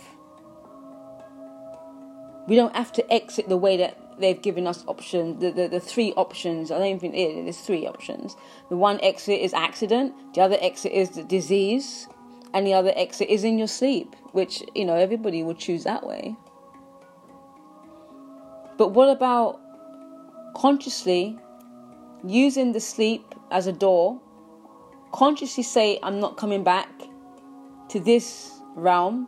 We 2.48 2.56
don't 2.56 2.76
have 2.76 2.92
to 2.94 3.14
exit 3.14 3.50
the 3.50 3.58
way 3.58 3.78
that 3.78 3.98
they've 4.20 4.42
given 4.42 4.68
us 4.68 4.84
options, 4.88 5.40
the, 5.40 5.52
the, 5.52 5.68
the 5.68 5.80
three 5.80 6.14
options. 6.14 6.72
I 6.72 6.78
don't 6.78 6.88
even 6.88 7.00
think 7.00 7.16
it, 7.16 7.44
there's 7.44 7.60
three 7.60 7.88
options. 7.88 8.36
The 8.70 8.78
one 8.78 9.00
exit 9.02 9.40
is 9.40 9.54
accident, 9.54 10.14
the 10.34 10.42
other 10.42 10.58
exit 10.60 10.92
is 10.92 11.12
the 11.12 11.24
disease, 11.24 12.08
and 12.54 12.66
the 12.66 12.74
other 12.74 12.92
exit 12.96 13.30
is 13.30 13.44
in 13.44 13.58
your 13.58 13.68
sleep, 13.68 14.16
which, 14.32 14.64
you 14.76 14.86
know, 14.86 14.96
everybody 14.96 15.44
would 15.44 15.60
choose 15.60 15.84
that 15.84 16.06
way. 16.06 16.36
But 18.78 18.90
what 18.90 19.10
about 19.10 19.60
consciously 20.56 21.38
using 22.26 22.72
the 22.72 22.80
sleep 22.80 23.36
as 23.52 23.68
a 23.68 23.74
door, 23.74 24.20
consciously 25.12 25.64
say, 25.64 26.00
I'm 26.04 26.20
not 26.20 26.38
coming 26.38 26.64
back 26.64 26.90
to 27.90 28.00
this 28.00 28.52
realm, 28.76 29.28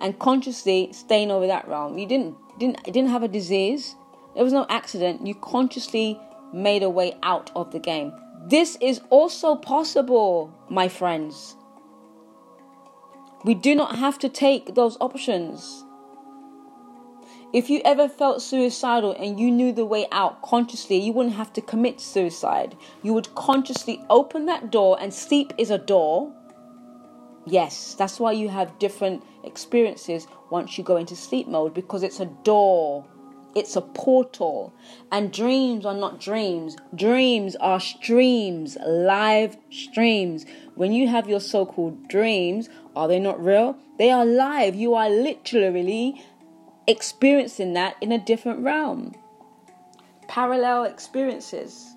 and 0.00 0.18
consciously 0.18 0.92
staying 0.92 1.30
over 1.30 1.46
that 1.46 1.68
realm. 1.68 1.98
You 1.98 2.06
didn't 2.06 2.36
didn't 2.60 2.84
didn't 2.84 3.08
have 3.08 3.24
a 3.24 3.28
disease. 3.28 3.96
There 4.34 4.44
was 4.44 4.52
no 4.52 4.66
accident. 4.68 5.26
You 5.26 5.34
consciously 5.34 6.20
made 6.52 6.84
a 6.84 6.90
way 6.90 7.16
out 7.22 7.50
of 7.56 7.72
the 7.72 7.80
game. 7.80 8.12
This 8.46 8.76
is 8.80 9.00
also 9.10 9.56
possible, 9.56 10.52
my 10.68 10.88
friends. 10.88 11.56
We 13.44 13.54
do 13.54 13.74
not 13.74 13.96
have 13.96 14.18
to 14.20 14.28
take 14.28 14.74
those 14.74 14.96
options. 15.00 15.84
If 17.52 17.68
you 17.68 17.80
ever 17.84 18.08
felt 18.08 18.42
suicidal 18.42 19.12
and 19.18 19.40
you 19.40 19.50
knew 19.50 19.72
the 19.72 19.84
way 19.84 20.06
out 20.12 20.40
consciously, 20.42 20.98
you 20.98 21.12
wouldn't 21.12 21.34
have 21.34 21.52
to 21.54 21.60
commit 21.60 22.00
suicide. 22.00 22.76
You 23.02 23.12
would 23.14 23.34
consciously 23.34 24.04
open 24.08 24.46
that 24.46 24.70
door, 24.70 24.96
and 25.00 25.12
sleep 25.12 25.52
is 25.58 25.70
a 25.70 25.78
door. 25.78 26.32
Yes, 27.46 27.94
that's 27.94 28.20
why 28.20 28.32
you 28.32 28.48
have 28.48 28.78
different 28.78 29.24
experiences 29.44 30.26
once 30.50 30.76
you 30.76 30.84
go 30.84 30.96
into 30.96 31.16
sleep 31.16 31.48
mode 31.48 31.72
because 31.72 32.02
it's 32.02 32.20
a 32.20 32.26
door, 32.26 33.06
it's 33.54 33.76
a 33.76 33.80
portal. 33.80 34.74
And 35.10 35.32
dreams 35.32 35.86
are 35.86 35.94
not 35.94 36.20
dreams, 36.20 36.76
dreams 36.94 37.56
are 37.56 37.80
streams, 37.80 38.76
live 38.86 39.56
streams. 39.70 40.44
When 40.74 40.92
you 40.92 41.08
have 41.08 41.28
your 41.28 41.40
so 41.40 41.64
called 41.64 42.08
dreams, 42.08 42.68
are 42.94 43.08
they 43.08 43.18
not 43.18 43.42
real? 43.42 43.76
They 43.98 44.10
are 44.10 44.24
live. 44.26 44.74
You 44.74 44.94
are 44.94 45.08
literally 45.08 46.22
experiencing 46.86 47.72
that 47.74 47.96
in 48.00 48.12
a 48.12 48.18
different 48.18 48.60
realm. 48.60 49.14
Parallel 50.28 50.84
experiences. 50.84 51.94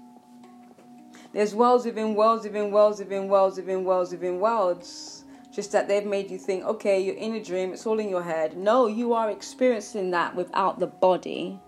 There's 1.34 1.56
worlds 1.56 1.86
within 1.86 2.14
worlds 2.16 2.44
within 2.44 2.72
worlds 2.72 3.00
within 3.00 3.28
worlds 3.28 3.58
within 3.58 3.84
worlds 3.84 4.12
within 4.12 4.40
worlds. 4.40 5.23
Just 5.54 5.72
that 5.72 5.88
they've 5.88 6.06
made 6.06 6.32
you 6.32 6.38
think, 6.38 6.64
okay, 6.64 7.00
you're 7.00 7.16
in 7.16 7.36
a 7.36 7.44
dream, 7.44 7.74
it's 7.74 7.86
all 7.86 8.00
in 8.00 8.10
your 8.10 8.24
head. 8.24 8.58
No, 8.58 8.88
you 8.88 9.14
are 9.14 9.30
experiencing 9.30 10.12
that 10.12 10.36
without 10.36 10.80
the 10.80 10.88
body. 10.88 11.60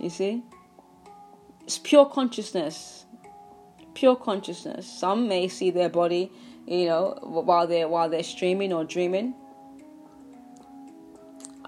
You 0.00 0.10
see? 0.10 0.42
It's 1.64 1.78
pure 1.78 2.06
consciousness. 2.06 3.04
Pure 3.94 4.16
consciousness. 4.16 4.86
Some 4.86 5.28
may 5.28 5.48
see 5.48 5.70
their 5.70 5.88
body, 5.88 6.32
you 6.66 6.86
know, 6.86 7.18
while 7.22 7.66
they're 7.66 7.88
while 7.88 8.08
they're 8.08 8.22
streaming 8.22 8.72
or 8.72 8.84
dreaming 8.84 9.34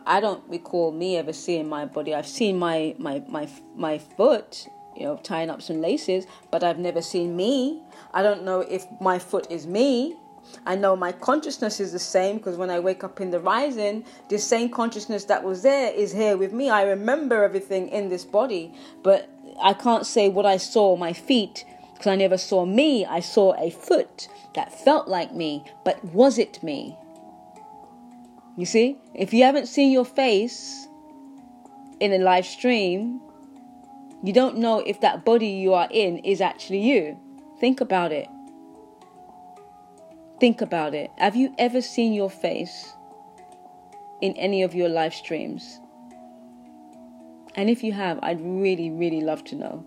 I 0.09 0.21
don't 0.21 0.43
recall 0.49 0.91
me 0.91 1.19
ever 1.19 1.35
seeing 1.35 1.69
my 1.69 1.85
body. 1.85 2.15
I've 2.15 2.27
seen 2.27 2.59
my 2.59 2.95
my 2.99 3.23
my 3.29 3.47
my 3.77 3.99
foot, 3.99 4.67
you 4.97 5.05
know, 5.05 5.21
tying 5.23 5.51
up 5.51 5.61
some 5.61 5.83
laces, 5.83 6.27
but 6.51 6.65
I've 6.65 6.79
never 6.79 7.03
seen 7.03 7.37
me. 7.37 7.83
I 8.15 8.23
don't 8.23 8.43
know 8.43 8.61
if 8.61 8.87
my 9.03 9.19
foot 9.19 9.47
is 9.51 9.67
me. 9.67 10.17
I 10.67 10.77
know 10.77 10.97
my 10.97 11.13
consciousness 11.13 11.81
is 11.81 11.93
the 11.93 11.99
same 11.99 12.39
because 12.39 12.57
when 12.57 12.71
I 12.71 12.81
wake 12.81 13.05
up 13.05 13.21
in 13.21 13.31
the 13.31 13.41
rising, 13.41 14.05
the 14.29 14.39
same 14.39 14.71
consciousness 14.71 15.25
that 15.25 15.45
was 15.45 15.63
there 15.63 15.93
is 15.93 16.13
here 16.13 16.37
with 16.37 16.53
me. 16.53 16.71
I 16.71 16.83
remember 16.83 17.43
everything 17.43 17.89
in 17.89 18.09
this 18.09 18.25
body, 18.25 18.75
but 19.03 19.29
I 19.63 19.73
can't 19.73 20.07
say 20.07 20.29
what 20.29 20.47
I 20.47 20.57
saw 20.57 20.97
my 20.97 21.13
feet 21.13 21.65
because 21.93 22.07
I 22.07 22.17
never 22.17 22.39
saw 22.39 22.65
me. 22.65 23.05
I 23.05 23.21
saw 23.21 23.55
a 23.59 23.71
foot 23.71 24.29
that 24.55 24.85
felt 24.85 25.09
like 25.09 25.35
me, 25.35 25.65
but 25.85 26.05
was 26.05 26.39
it 26.39 26.63
me? 26.63 26.97
You 28.57 28.67
see, 28.67 28.99
if 29.15 29.33
you 29.33 29.45
haven't 29.45 29.67
seen 29.67 29.93
your 29.93 30.05
face 30.05 30.87
in 32.01 32.13
a 32.13 32.19
live 32.19 32.47
stream, 32.47 33.21
you 34.23 34.33
don't 34.33 34.59
know 34.59 34.81
if 34.81 35.01
that 35.01 35.25
body 35.25 35.49
you 35.49 35.75
are 35.75 35.89
in 35.91 36.19
is 36.19 36.41
actually 36.41 36.81
you. 36.81 37.19
Think 37.61 37.81
about 37.81 38.13
it. 38.13 38.29
Think 40.41 40.61
about 40.61 40.95
it. 40.95 41.11
Have 41.19 41.35
you 41.35 41.55
ever 41.59 41.81
seen 41.81 42.13
your 42.13 42.31
face 42.31 42.95
in 44.21 44.35
any 44.35 44.63
of 44.63 44.75
your 44.75 44.89
live 44.89 45.15
streams? 45.15 45.81
And 47.57 47.69
if 47.69 47.83
you 47.83 47.93
have, 47.93 48.21
I'd 48.23 48.41
really, 48.41 48.91
really 48.91 49.21
love 49.21 49.43
to 49.47 49.57
know. 49.57 49.85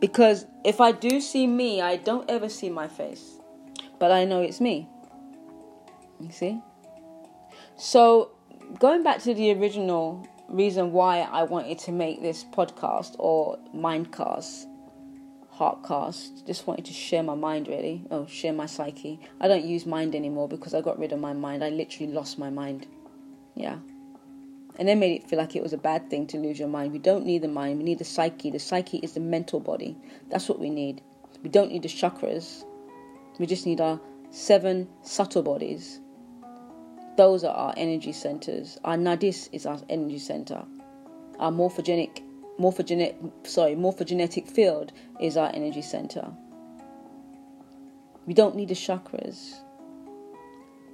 Because 0.00 0.46
if 0.64 0.80
I 0.80 0.92
do 0.92 1.20
see 1.20 1.46
me, 1.46 1.82
I 1.82 1.96
don't 1.96 2.28
ever 2.30 2.48
see 2.48 2.70
my 2.70 2.88
face. 2.88 3.38
But 3.98 4.12
I 4.12 4.24
know 4.24 4.40
it's 4.40 4.60
me. 4.60 4.88
You 6.20 6.30
see? 6.30 6.60
So, 7.76 8.30
going 8.78 9.02
back 9.02 9.20
to 9.22 9.34
the 9.34 9.52
original 9.52 10.26
reason 10.48 10.92
why 10.92 11.20
I 11.20 11.42
wanted 11.42 11.78
to 11.80 11.92
make 11.92 12.22
this 12.22 12.44
podcast 12.44 13.16
or 13.18 13.58
mindcast, 13.74 14.66
heartcast, 15.58 16.46
just 16.46 16.66
wanted 16.66 16.84
to 16.86 16.92
share 16.92 17.22
my 17.22 17.34
mind 17.34 17.68
really. 17.68 18.04
Oh, 18.10 18.26
share 18.26 18.52
my 18.52 18.66
psyche. 18.66 19.20
I 19.40 19.48
don't 19.48 19.64
use 19.64 19.86
mind 19.86 20.14
anymore 20.14 20.48
because 20.48 20.74
I 20.74 20.80
got 20.80 20.98
rid 20.98 21.12
of 21.12 21.20
my 21.20 21.32
mind. 21.32 21.64
I 21.64 21.70
literally 21.70 22.12
lost 22.12 22.38
my 22.38 22.50
mind. 22.50 22.86
Yeah. 23.54 23.78
And 24.78 24.86
then 24.86 24.98
made 24.98 25.12
it 25.12 25.28
feel 25.28 25.38
like 25.38 25.56
it 25.56 25.62
was 25.62 25.72
a 25.72 25.78
bad 25.78 26.10
thing 26.10 26.26
to 26.28 26.38
lose 26.38 26.58
your 26.58 26.68
mind. 26.68 26.92
We 26.92 26.98
don't 26.98 27.24
need 27.24 27.42
the 27.42 27.48
mind, 27.48 27.78
we 27.78 27.84
need 27.84 27.98
the 27.98 28.04
psyche. 28.04 28.50
The 28.50 28.58
psyche 28.58 28.98
is 28.98 29.12
the 29.12 29.20
mental 29.20 29.60
body. 29.60 29.96
That's 30.30 30.48
what 30.48 30.58
we 30.58 30.70
need. 30.70 31.00
We 31.42 31.48
don't 31.48 31.72
need 31.72 31.82
the 31.82 31.88
chakras. 31.88 32.64
We 33.38 33.46
just 33.46 33.66
need 33.66 33.80
our 33.80 34.00
seven 34.30 34.88
subtle 35.02 35.42
bodies 35.42 36.00
those 37.16 37.44
are 37.44 37.54
our 37.54 37.74
energy 37.76 38.12
centers. 38.12 38.78
Our 38.84 38.96
nadis 38.96 39.48
is 39.52 39.66
our 39.66 39.80
energy 39.88 40.18
center. 40.18 40.62
Our 41.38 41.50
morphogenic, 41.50 42.22
morphogenetic, 42.58 43.46
sorry, 43.46 43.74
morphogenetic 43.74 44.48
field 44.50 44.92
is 45.20 45.36
our 45.36 45.50
energy 45.54 45.82
center. 45.82 46.30
We 48.26 48.34
don't 48.34 48.56
need 48.56 48.68
the 48.68 48.74
chakras. 48.74 49.60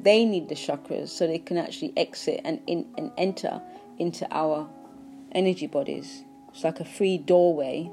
They 0.01 0.25
need 0.25 0.49
the 0.49 0.55
chakras 0.55 1.09
so 1.09 1.27
they 1.27 1.39
can 1.39 1.57
actually 1.57 1.93
exit 1.97 2.41
and 2.45 2.61
in, 2.67 2.87
and 2.99 3.13
enter 3.17 3.63
into 3.99 4.27
our 4.31 4.69
energy 5.33 5.67
bodies. 5.67 6.25
It's 6.53 6.65
like 6.65 6.81
a 6.81 6.85
free 6.85 7.19
doorway. 7.19 7.91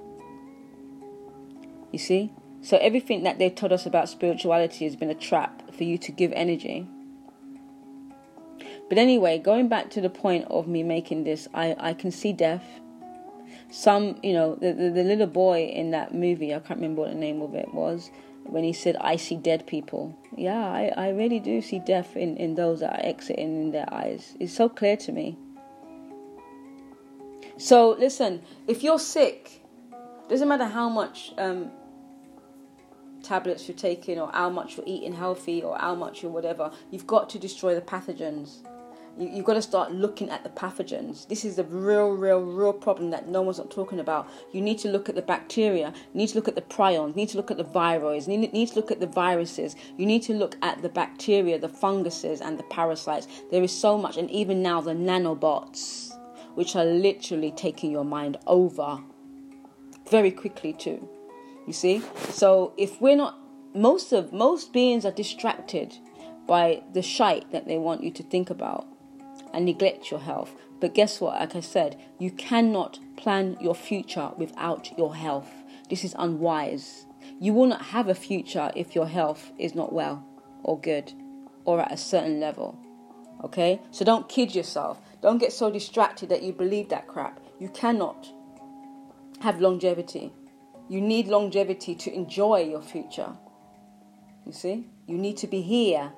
You 1.91 1.99
see? 1.99 2.31
So 2.61 2.77
everything 2.77 3.23
that 3.23 3.39
they've 3.39 3.53
told 3.55 3.71
us 3.71 3.85
about 3.85 4.09
spirituality 4.09 4.85
has 4.85 4.95
been 4.95 5.09
a 5.09 5.15
trap 5.15 5.73
for 5.73 5.83
you 5.85 5.97
to 5.99 6.11
give 6.11 6.33
energy. 6.33 6.87
But 8.89 8.97
anyway, 8.97 9.37
going 9.37 9.69
back 9.69 9.91
to 9.91 10.01
the 10.01 10.09
point 10.09 10.45
of 10.49 10.67
me 10.67 10.83
making 10.83 11.23
this, 11.23 11.47
I, 11.53 11.75
I 11.79 11.93
can 11.93 12.11
see 12.11 12.33
death. 12.33 12.63
Some, 13.71 14.17
you 14.23 14.33
know, 14.33 14.55
the, 14.55 14.73
the, 14.73 14.89
the 14.89 15.03
little 15.03 15.27
boy 15.27 15.65
in 15.65 15.91
that 15.91 16.13
movie, 16.13 16.53
I 16.53 16.59
can't 16.59 16.79
remember 16.79 17.01
what 17.01 17.11
the 17.11 17.17
name 17.17 17.41
of 17.41 17.53
it 17.53 17.73
was, 17.73 18.09
when 18.43 18.63
he 18.63 18.73
said, 18.73 18.95
I 18.99 19.15
see 19.15 19.35
dead 19.35 19.67
people. 19.67 20.17
Yeah, 20.35 20.65
I, 20.65 20.91
I 20.97 21.09
really 21.09 21.39
do 21.39 21.61
see 21.61 21.79
death 21.79 22.17
in, 22.17 22.35
in 22.37 22.55
those 22.55 22.79
that 22.79 22.93
are 22.93 23.05
exiting 23.05 23.61
in 23.61 23.71
their 23.71 23.91
eyes. 23.93 24.35
It's 24.39 24.53
so 24.53 24.69
clear 24.69 24.97
to 24.97 25.11
me. 25.11 25.37
So, 27.57 27.91
listen, 27.91 28.41
if 28.67 28.83
you're 28.83 28.99
sick, 28.99 29.61
doesn't 30.29 30.47
matter 30.47 30.65
how 30.65 30.89
much 30.89 31.33
um, 31.37 31.69
tablets 33.21 33.67
you're 33.67 33.77
taking 33.77 34.19
or 34.19 34.31
how 34.31 34.49
much 34.49 34.77
you're 34.77 34.85
eating 34.87 35.13
healthy 35.13 35.61
or 35.61 35.77
how 35.77 35.93
much 35.93 36.23
you're 36.23 36.31
whatever, 36.31 36.71
you've 36.89 37.07
got 37.07 37.29
to 37.31 37.39
destroy 37.39 37.75
the 37.75 37.81
pathogens. 37.81 38.59
You, 39.17 39.29
you've 39.29 39.45
got 39.45 39.55
to 39.55 39.61
start 39.61 39.91
looking 39.91 40.29
at 40.29 40.43
the 40.43 40.49
pathogens. 40.49 41.27
This 41.27 41.45
is 41.45 41.55
the 41.55 41.63
real, 41.63 42.11
real, 42.11 42.41
real 42.41 42.73
problem 42.73 43.11
that 43.11 43.27
no 43.27 43.41
one's 43.41 43.57
not 43.57 43.71
talking 43.71 43.99
about. 43.99 44.29
You 44.51 44.61
need 44.61 44.79
to 44.79 44.89
look 44.89 45.09
at 45.09 45.15
the 45.15 45.21
bacteria. 45.21 45.93
You 46.13 46.17
need 46.17 46.27
to 46.27 46.35
look 46.35 46.47
at 46.47 46.55
the 46.55 46.61
prions. 46.61 47.09
You 47.09 47.15
need 47.15 47.29
to 47.29 47.37
look 47.37 47.51
at 47.51 47.57
the 47.57 47.63
viroids. 47.63 48.27
You 48.27 48.37
need, 48.37 48.53
need 48.53 48.69
to 48.69 48.75
look 48.75 48.91
at 48.91 48.99
the 48.99 49.07
viruses. 49.07 49.75
You 49.97 50.05
need 50.05 50.23
to 50.23 50.33
look 50.33 50.55
at 50.61 50.81
the 50.81 50.89
bacteria, 50.89 51.57
the 51.59 51.69
funguses, 51.69 52.41
and 52.41 52.57
the 52.57 52.63
parasites. 52.63 53.27
There 53.51 53.63
is 53.63 53.77
so 53.77 53.97
much, 53.97 54.17
and 54.17 54.29
even 54.31 54.61
now 54.61 54.81
the 54.81 54.93
nanobots, 54.93 56.11
which 56.55 56.75
are 56.75 56.85
literally 56.85 57.51
taking 57.51 57.91
your 57.91 58.05
mind 58.05 58.37
over 58.47 58.99
very 60.09 60.31
quickly 60.31 60.73
too. 60.73 61.07
You 61.67 61.73
see? 61.73 62.01
So 62.29 62.73
if 62.77 62.99
we're 62.99 63.15
not 63.15 63.37
most 63.73 64.11
of 64.11 64.33
most 64.33 64.73
beings 64.73 65.05
are 65.05 65.11
distracted 65.11 65.95
by 66.47 66.81
the 66.93 67.01
shite 67.01 67.51
that 67.51 67.67
they 67.67 67.77
want 67.77 68.03
you 68.03 68.11
to 68.11 68.23
think 68.23 68.49
about 68.49 68.87
and 69.53 69.65
neglect 69.65 70.11
your 70.11 70.19
health. 70.19 70.55
But 70.79 70.93
guess 70.93 71.19
what? 71.19 71.39
Like 71.39 71.55
I 71.55 71.59
said, 71.59 71.99
you 72.19 72.31
cannot 72.31 72.99
plan 73.17 73.57
your 73.59 73.75
future 73.75 74.31
without 74.37 74.97
your 74.97 75.15
health. 75.15 75.51
This 75.89 76.03
is 76.03 76.15
unwise. 76.17 77.05
You 77.39 77.53
will 77.53 77.67
not 77.67 77.81
have 77.81 78.07
a 78.07 78.15
future 78.15 78.71
if 78.75 78.95
your 78.95 79.07
health 79.07 79.51
is 79.57 79.75
not 79.75 79.93
well 79.93 80.25
or 80.63 80.79
good 80.79 81.13
or 81.65 81.81
at 81.81 81.91
a 81.91 81.97
certain 81.97 82.39
level. 82.39 82.79
Okay? 83.43 83.81
So 83.91 84.05
don't 84.05 84.29
kid 84.29 84.55
yourself. 84.55 84.99
Don't 85.21 85.37
get 85.37 85.51
so 85.51 85.69
distracted 85.69 86.29
that 86.29 86.43
you 86.43 86.53
believe 86.53 86.89
that 86.89 87.07
crap. 87.07 87.39
You 87.59 87.69
cannot 87.69 88.31
have 89.41 89.59
longevity. 89.59 90.31
You 90.87 91.01
need 91.01 91.27
longevity 91.27 91.95
to 91.95 92.13
enjoy 92.13 92.63
your 92.63 92.81
future. 92.81 93.33
You 94.45 94.53
see? 94.53 94.87
You 95.07 95.17
need 95.17 95.37
to 95.37 95.47
be 95.47 95.61
here 95.61 96.11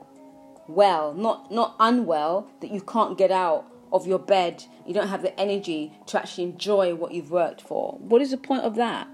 well, 0.76 1.14
not 1.14 1.52
not 1.52 1.76
unwell 1.80 2.48
that 2.62 2.72
you 2.72 2.82
can't 2.82 3.18
get 3.18 3.32
out 3.32 3.66
of 3.92 4.08
your 4.08 4.20
bed. 4.20 4.64
You 4.86 4.94
don't 4.94 5.10
have 5.10 5.22
the 5.22 5.38
energy 5.40 5.94
to 6.08 6.20
actually 6.20 6.46
enjoy 6.46 6.96
what 6.96 7.14
you've 7.14 7.32
worked 7.32 7.62
for. 7.62 7.98
What 8.00 8.22
is 8.22 8.32
the 8.32 8.38
point 8.38 8.64
of 8.64 8.76
that? 8.76 9.08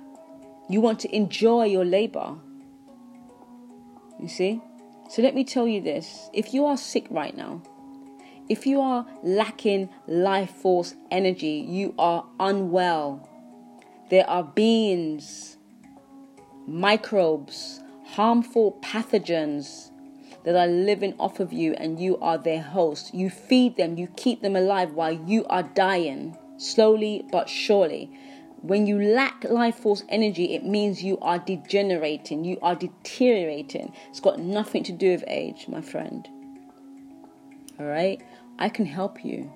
You 0.70 0.82
want 0.82 1.00
to 1.02 1.16
enjoy 1.16 1.66
your 1.66 1.86
labor. 1.86 2.36
You 4.20 4.28
see? 4.28 4.62
So 5.10 5.22
let 5.22 5.36
me 5.36 5.44
tell 5.44 5.68
you 5.68 5.82
this 5.82 6.30
if 6.34 6.54
you 6.54 6.66
are 6.66 6.78
sick 6.78 7.08
right 7.10 7.36
now, 7.36 7.62
if 8.50 8.66
you 8.66 8.82
are 8.82 9.06
lacking 9.24 9.90
life 10.08 10.52
force 10.52 10.96
energy, 11.12 11.66
you 11.68 11.94
are 11.98 12.26
unwell. 12.40 13.28
There 14.10 14.30
are 14.30 14.44
beings, 14.44 15.58
microbes, 16.66 17.82
harmful 18.06 18.80
pathogens 18.82 19.87
that 20.48 20.56
are 20.56 20.72
living 20.72 21.14
off 21.20 21.42
of 21.42 21.52
you, 21.52 21.74
and 21.74 22.00
you 22.00 22.18
are 22.20 22.38
their 22.38 22.62
host. 22.62 23.14
You 23.14 23.30
feed 23.30 23.76
them, 23.76 23.98
you 23.98 24.08
keep 24.16 24.42
them 24.42 24.56
alive 24.56 24.94
while 24.94 25.12
you 25.12 25.46
are 25.48 25.64
dying, 25.64 26.38
slowly 26.56 27.26
but 27.34 27.50
surely. 27.50 28.10
When 28.62 28.88
you 28.88 28.98
lack 28.98 29.44
life 29.44 29.76
force 29.76 30.04
energy, 30.08 30.56
it 30.56 30.64
means 30.64 31.04
you 31.04 31.18
are 31.22 31.38
degenerating, 31.38 32.46
you 32.46 32.58
are 32.62 32.76
deteriorating. 32.76 33.92
It's 34.10 34.22
got 34.22 34.40
nothing 34.40 34.86
to 34.86 34.94
do 34.94 35.12
with 35.12 35.26
age, 35.28 35.68
my 35.68 35.82
friend. 35.82 36.26
All 37.78 37.86
right? 37.86 38.22
I 38.58 38.70
can 38.70 38.86
help 38.86 39.26
you. 39.26 39.52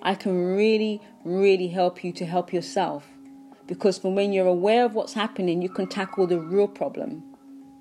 I 0.00 0.14
can 0.14 0.54
really, 0.54 1.02
really 1.24 1.66
help 1.66 2.04
you 2.04 2.12
to 2.12 2.24
help 2.24 2.52
yourself. 2.52 3.08
Because 3.66 3.98
from 3.98 4.14
when 4.14 4.32
you're 4.32 4.46
aware 4.46 4.84
of 4.84 4.94
what's 4.94 5.14
happening, 5.14 5.60
you 5.60 5.70
can 5.70 5.88
tackle 5.88 6.28
the 6.28 6.38
real 6.38 6.68
problem. 6.68 7.24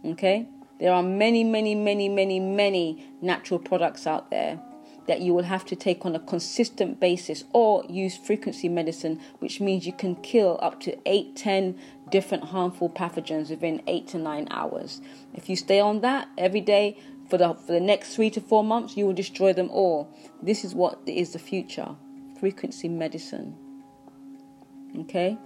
Okay? 0.04 0.48
There 0.80 0.92
are 0.92 1.04
many, 1.04 1.44
many, 1.44 1.74
many, 1.76 2.10
many, 2.10 2.40
many 2.40 3.06
natural 3.22 3.60
products 3.60 4.06
out 4.06 4.30
there 4.30 4.60
that 5.08 5.22
you 5.22 5.34
will 5.34 5.44
have 5.44 5.66
to 5.66 5.76
take 5.76 6.06
on 6.06 6.16
a 6.16 6.20
consistent 6.20 7.00
basis 7.00 7.44
or 7.54 7.86
use 7.88 8.18
frequency 8.18 8.68
medicine, 8.68 9.22
which 9.40 9.62
means 9.62 9.86
you 9.86 9.94
can 9.94 10.16
kill 10.16 10.60
up 10.62 10.80
to 10.82 10.98
8, 11.06 11.36
10 11.36 11.78
different 12.10 12.46
harmful 12.46 12.90
pathogens 12.90 13.50
within 13.50 13.82
8 13.88 14.08
to 14.08 14.18
9 14.18 14.48
hours. 14.50 15.02
If 15.34 15.48
you 15.48 15.56
stay 15.56 15.80
on 15.80 16.02
that 16.02 16.28
every 16.38 16.62
day, 16.62 16.98
for 17.30 17.38
the 17.38 17.54
for 17.56 17.72
the 17.72 17.80
next 17.80 18.16
three 18.16 18.30
to 18.30 18.42
four 18.42 18.64
months, 18.64 18.96
you 18.96 19.06
will 19.08 19.14
destroy 19.14 19.52
them 19.52 19.70
all. 19.72 20.14
This 20.42 20.64
is 20.64 20.76
what 20.76 21.00
is 21.08 21.34
the 21.34 21.40
future. 21.40 21.96
Frequency 22.40 22.88
medicine. 22.88 23.56
Okay? 25.00 25.38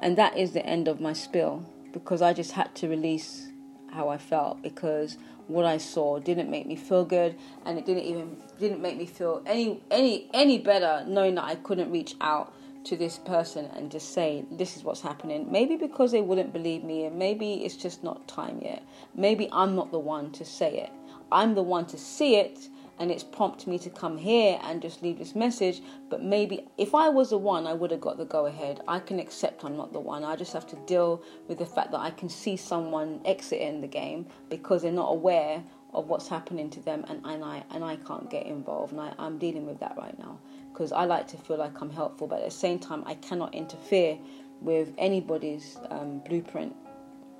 And 0.00 0.16
that 0.16 0.36
is 0.36 0.52
the 0.52 0.64
end 0.64 0.88
of 0.88 1.00
my 1.00 1.12
spill 1.12 1.66
because 1.94 2.20
I 2.20 2.34
just 2.34 2.52
had 2.52 2.74
to 2.76 2.88
release 2.88 3.48
how 3.90 4.10
I 4.10 4.18
felt 4.18 4.60
because 4.62 5.16
what 5.46 5.64
I 5.64 5.78
saw 5.78 6.18
didn't 6.18 6.50
make 6.50 6.66
me 6.66 6.76
feel 6.76 7.04
good 7.04 7.36
and 7.64 7.78
it 7.78 7.86
didn't 7.86 8.04
even 8.04 8.36
didn't 8.58 8.82
make 8.82 8.98
me 8.98 9.06
feel 9.06 9.42
any 9.46 9.82
any 9.90 10.28
any 10.34 10.58
better 10.58 11.04
knowing 11.06 11.36
that 11.36 11.44
I 11.44 11.54
couldn't 11.54 11.90
reach 11.90 12.14
out 12.20 12.52
to 12.84 12.96
this 12.96 13.18
person 13.18 13.66
and 13.76 13.90
just 13.90 14.12
say, 14.12 14.44
This 14.50 14.76
is 14.76 14.84
what's 14.84 15.00
happening. 15.00 15.50
Maybe 15.50 15.76
because 15.76 16.12
they 16.12 16.20
wouldn't 16.20 16.52
believe 16.52 16.84
me, 16.84 17.04
and 17.04 17.18
maybe 17.18 17.64
it's 17.64 17.76
just 17.76 18.04
not 18.04 18.28
time 18.28 18.60
yet. 18.62 18.82
Maybe 19.14 19.48
I'm 19.52 19.74
not 19.74 19.90
the 19.90 19.98
one 19.98 20.30
to 20.32 20.44
say 20.44 20.78
it. 20.78 20.90
I'm 21.32 21.54
the 21.54 21.62
one 21.62 21.86
to 21.86 21.98
see 21.98 22.36
it, 22.36 22.68
and 22.98 23.10
it's 23.10 23.24
prompted 23.24 23.68
me 23.68 23.78
to 23.78 23.90
come 23.90 24.16
here 24.16 24.58
and 24.62 24.80
just 24.80 25.02
leave 25.02 25.18
this 25.18 25.34
message. 25.34 25.82
But 26.10 26.22
maybe 26.22 26.66
if 26.78 26.94
I 26.94 27.08
was 27.08 27.30
the 27.30 27.38
one, 27.38 27.66
I 27.66 27.72
would 27.72 27.90
have 27.90 28.00
got 28.00 28.18
the 28.18 28.24
go 28.24 28.46
ahead. 28.46 28.80
I 28.86 28.98
can 28.98 29.18
accept 29.18 29.64
I'm 29.64 29.76
not 29.76 29.92
the 29.92 30.00
one. 30.00 30.24
I 30.24 30.36
just 30.36 30.52
have 30.52 30.66
to 30.68 30.76
deal 30.86 31.22
with 31.48 31.58
the 31.58 31.66
fact 31.66 31.90
that 31.92 32.00
I 32.00 32.10
can 32.10 32.28
see 32.28 32.56
someone 32.56 33.20
exiting 33.24 33.80
the 33.80 33.88
game 33.88 34.26
because 34.48 34.82
they're 34.82 34.92
not 34.92 35.10
aware 35.10 35.62
of 35.92 36.08
what's 36.08 36.26
happening 36.26 36.68
to 36.70 36.80
them, 36.80 37.04
and, 37.08 37.20
and 37.24 37.44
I 37.44 37.62
and 37.70 37.84
I 37.84 37.96
can't 37.96 38.28
get 38.28 38.46
involved. 38.46 38.92
And 38.92 39.00
I, 39.00 39.14
I'm 39.18 39.38
dealing 39.38 39.64
with 39.64 39.78
that 39.80 39.96
right 39.96 40.18
now 40.18 40.38
because 40.72 40.92
I 40.92 41.04
like 41.04 41.28
to 41.28 41.36
feel 41.36 41.56
like 41.56 41.80
I'm 41.80 41.90
helpful, 41.90 42.26
but 42.26 42.40
at 42.40 42.46
the 42.46 42.50
same 42.50 42.78
time, 42.78 43.04
I 43.06 43.14
cannot 43.14 43.54
interfere 43.54 44.18
with 44.60 44.92
anybody's 44.98 45.78
um, 45.90 46.20
blueprint. 46.26 46.74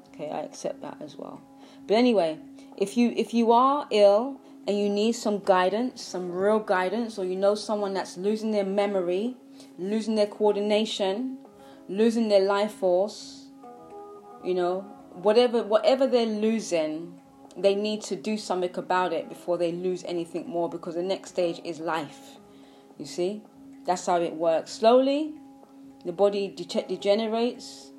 Okay, 0.09 0.31
I 0.31 0.41
accept 0.43 0.81
that 0.83 0.97
as 1.01 1.17
well. 1.17 1.43
But 1.87 1.97
anyway, 1.97 2.39
if 2.77 2.97
you 2.97 3.13
if 3.17 3.35
you 3.35 3.53
are 3.53 3.87
ill 3.91 4.41
and 4.67 4.79
you 4.79 4.89
need 4.89 5.13
some 5.13 5.41
guidance, 5.41 6.03
some 6.03 6.33
real 6.33 6.59
guidance, 6.59 7.19
or 7.19 7.25
you 7.25 7.37
know 7.37 7.55
someone 7.55 7.95
that's 7.95 8.17
losing 8.17 8.51
their 8.51 8.65
memory, 8.65 9.37
losing 9.79 10.15
their 10.15 10.27
coordination, 10.27 11.39
losing 11.89 12.29
their 12.29 12.41
life 12.41 12.73
force, 12.73 13.47
you 14.43 14.55
know, 14.55 14.81
whatever 15.13 15.63
whatever 15.63 16.07
they're 16.07 16.27
losing, 16.27 17.21
they 17.57 17.75
need 17.75 18.03
to 18.03 18.17
do 18.17 18.37
something 18.37 18.77
about 18.77 19.13
it 19.13 19.29
before 19.29 19.59
they 19.59 19.73
lose 19.73 20.05
anything 20.05 20.49
more 20.49 20.69
because 20.69 20.95
the 20.95 21.03
next 21.03 21.31
stage 21.31 21.61
is 21.65 21.79
life. 21.79 22.39
You 22.99 23.07
see? 23.07 23.43
That's 23.85 24.07
how 24.07 24.21
it 24.21 24.35
works. 24.35 24.73
Slowly, 24.73 25.35
the 26.05 26.13
body 26.13 26.49
de- 26.49 26.85
degenerates, 26.89 27.91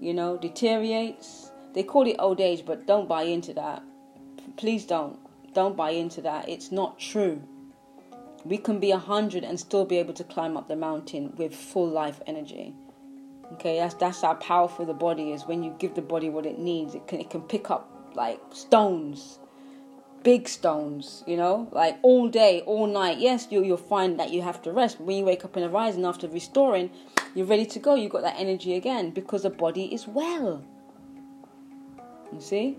you 0.00 0.14
know, 0.14 0.38
deteriorates. 0.38 1.52
They 1.74 1.82
call 1.82 2.06
it 2.06 2.16
old 2.18 2.40
age, 2.40 2.64
but 2.64 2.86
don't 2.86 3.08
buy 3.08 3.22
into 3.22 3.52
that. 3.54 3.82
Please 4.56 4.86
don't. 4.86 5.18
Don't 5.58 5.76
buy 5.76 5.90
into 5.90 6.20
that. 6.20 6.48
It's 6.48 6.70
not 6.70 7.00
true. 7.00 7.42
We 8.44 8.58
can 8.58 8.78
be 8.78 8.92
a 8.92 8.96
hundred 8.96 9.42
and 9.42 9.58
still 9.58 9.84
be 9.84 9.98
able 9.98 10.14
to 10.14 10.22
climb 10.22 10.56
up 10.56 10.68
the 10.68 10.76
mountain 10.76 11.34
with 11.36 11.52
full 11.52 11.88
life 11.88 12.20
energy. 12.28 12.76
Okay, 13.54 13.78
that's 13.78 13.94
that's 13.94 14.22
how 14.22 14.34
powerful 14.34 14.86
the 14.86 14.94
body 14.94 15.32
is. 15.32 15.48
When 15.48 15.64
you 15.64 15.74
give 15.80 15.96
the 15.96 16.00
body 16.00 16.30
what 16.30 16.46
it 16.46 16.60
needs, 16.60 16.94
it 16.94 17.08
can 17.08 17.18
it 17.18 17.28
can 17.28 17.40
pick 17.42 17.72
up 17.72 17.90
like 18.14 18.38
stones 18.52 19.40
big 20.22 20.48
stones, 20.48 21.24
you 21.26 21.36
know, 21.36 21.68
like 21.72 21.98
all 22.02 22.28
day, 22.28 22.60
all 22.66 22.86
night. 22.86 23.18
Yes, 23.18 23.48
you, 23.50 23.64
you'll 23.64 23.76
find 23.76 24.20
that 24.20 24.30
you 24.30 24.42
have 24.42 24.62
to 24.62 24.72
rest. 24.72 25.00
When 25.00 25.16
you 25.16 25.24
wake 25.24 25.44
up 25.44 25.56
in 25.56 25.62
the 25.64 25.68
rising 25.68 26.04
after 26.04 26.28
restoring, 26.28 26.90
you're 27.34 27.46
ready 27.46 27.66
to 27.66 27.78
go. 27.80 27.96
You've 27.96 28.12
got 28.12 28.22
that 28.22 28.38
energy 28.38 28.74
again 28.74 29.10
because 29.10 29.42
the 29.42 29.50
body 29.50 29.92
is 29.92 30.06
well. 30.06 30.64
You 32.32 32.40
see? 32.40 32.78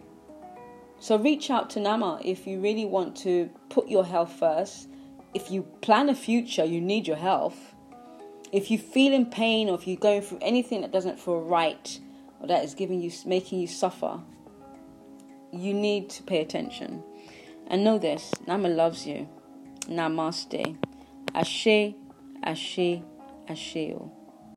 So 0.99 1.17
reach 1.17 1.49
out 1.49 1.69
to 1.71 1.79
Nama 1.79 2.19
if 2.23 2.45
you 2.45 2.59
really 2.59 2.85
want 2.85 3.15
to 3.17 3.49
put 3.69 3.87
your 3.87 4.05
health 4.05 4.33
first. 4.33 4.89
If 5.33 5.49
you 5.49 5.63
plan 5.81 6.09
a 6.09 6.15
future, 6.15 6.65
you 6.65 6.81
need 6.81 7.07
your 7.07 7.15
health. 7.15 7.75
If 8.51 8.69
you 8.69 8.77
feel 8.77 9.13
in 9.13 9.27
pain 9.27 9.69
or 9.69 9.75
if 9.75 9.87
you're 9.87 9.97
going 9.97 10.21
through 10.21 10.39
anything 10.41 10.81
that 10.81 10.91
doesn't 10.91 11.19
feel 11.19 11.39
right 11.41 11.99
or 12.41 12.47
that 12.47 12.63
is 12.63 12.73
giving 12.73 12.99
you 12.99 13.11
making 13.25 13.59
you 13.59 13.67
suffer, 13.67 14.19
you 15.53 15.73
need 15.73 16.09
to 16.11 16.23
pay 16.23 16.41
attention. 16.41 17.03
And 17.67 17.83
know 17.83 17.97
this 17.97 18.33
Nama 18.47 18.67
loves 18.69 19.05
you. 19.05 19.29
Namaste. 19.87 20.77
Ashe, 21.33 21.93
Ashe, 22.43 23.01
Asheo. 23.47 24.18